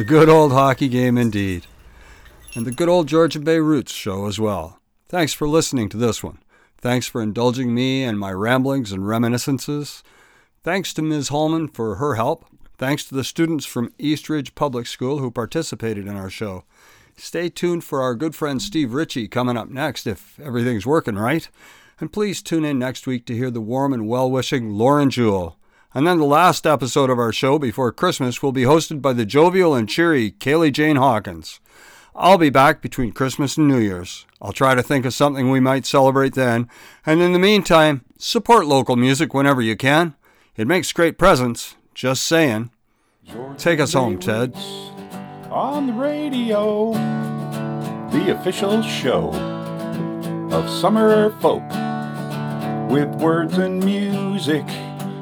Good 0.06 0.28
old 0.28 0.52
hockey 0.52 0.88
game 0.88 1.18
indeed. 1.18 1.66
And 2.54 2.64
the 2.64 2.70
good 2.70 2.88
old 2.88 3.08
Georgian 3.08 3.42
Bay 3.42 3.58
Roots 3.58 3.90
show 3.90 4.26
as 4.26 4.38
well. 4.38 4.78
Thanks 5.08 5.32
for 5.32 5.48
listening 5.48 5.88
to 5.88 5.96
this 5.96 6.22
one. 6.22 6.38
Thanks 6.78 7.08
for 7.08 7.20
indulging 7.20 7.74
me 7.74 8.04
and 8.04 8.16
my 8.16 8.30
ramblings 8.30 8.92
and 8.92 9.08
reminiscences. 9.08 10.04
Thanks 10.62 10.94
to 10.94 11.02
Ms. 11.02 11.28
Holman 11.28 11.66
for 11.66 11.96
her 11.96 12.14
help. 12.14 12.44
Thanks 12.78 13.04
to 13.06 13.16
the 13.16 13.24
students 13.24 13.66
from 13.66 13.92
Eastridge 13.98 14.54
Public 14.54 14.86
School 14.86 15.18
who 15.18 15.30
participated 15.32 16.06
in 16.06 16.14
our 16.14 16.30
show. 16.30 16.62
Stay 17.16 17.48
tuned 17.48 17.82
for 17.82 18.00
our 18.00 18.14
good 18.14 18.36
friend 18.36 18.62
Steve 18.62 18.94
Ritchie 18.94 19.26
coming 19.26 19.56
up 19.56 19.70
next 19.70 20.06
if 20.06 20.38
everything's 20.38 20.86
working 20.86 21.16
right. 21.16 21.48
And 21.98 22.12
please 22.12 22.42
tune 22.42 22.64
in 22.64 22.78
next 22.78 23.08
week 23.08 23.26
to 23.26 23.34
hear 23.34 23.50
the 23.50 23.60
warm 23.60 23.92
and 23.92 24.06
well 24.06 24.30
wishing 24.30 24.70
Lauren 24.70 25.10
Jewell. 25.10 25.58
And 25.96 26.06
then 26.06 26.18
the 26.18 26.26
last 26.26 26.66
episode 26.66 27.08
of 27.08 27.18
our 27.18 27.32
show 27.32 27.58
before 27.58 27.90
Christmas 27.90 28.42
will 28.42 28.52
be 28.52 28.64
hosted 28.64 29.00
by 29.00 29.14
the 29.14 29.24
jovial 29.24 29.74
and 29.74 29.88
cheery 29.88 30.30
Kaylee 30.30 30.70
Jane 30.70 30.96
Hawkins. 30.96 31.58
I'll 32.14 32.36
be 32.36 32.50
back 32.50 32.82
between 32.82 33.12
Christmas 33.12 33.56
and 33.56 33.66
New 33.66 33.78
Year's. 33.78 34.26
I'll 34.42 34.52
try 34.52 34.74
to 34.74 34.82
think 34.82 35.06
of 35.06 35.14
something 35.14 35.50
we 35.50 35.58
might 35.58 35.86
celebrate 35.86 36.34
then. 36.34 36.68
And 37.06 37.22
in 37.22 37.32
the 37.32 37.38
meantime, 37.38 38.04
support 38.18 38.66
local 38.66 38.96
music 38.96 39.32
whenever 39.32 39.62
you 39.62 39.74
can. 39.74 40.14
It 40.54 40.66
makes 40.66 40.92
great 40.92 41.16
presents. 41.16 41.76
Just 41.94 42.24
saying. 42.24 42.72
Take 43.56 43.80
us 43.80 43.94
home, 43.94 44.18
Ted. 44.18 44.54
On 45.50 45.86
the 45.86 45.94
radio, 45.94 46.92
the 48.10 48.38
official 48.38 48.82
show 48.82 49.30
of 50.52 50.68
Summer 50.68 51.30
Folk 51.40 51.62
with 52.90 53.08
words 53.14 53.56
and 53.56 53.82
music 53.82 54.66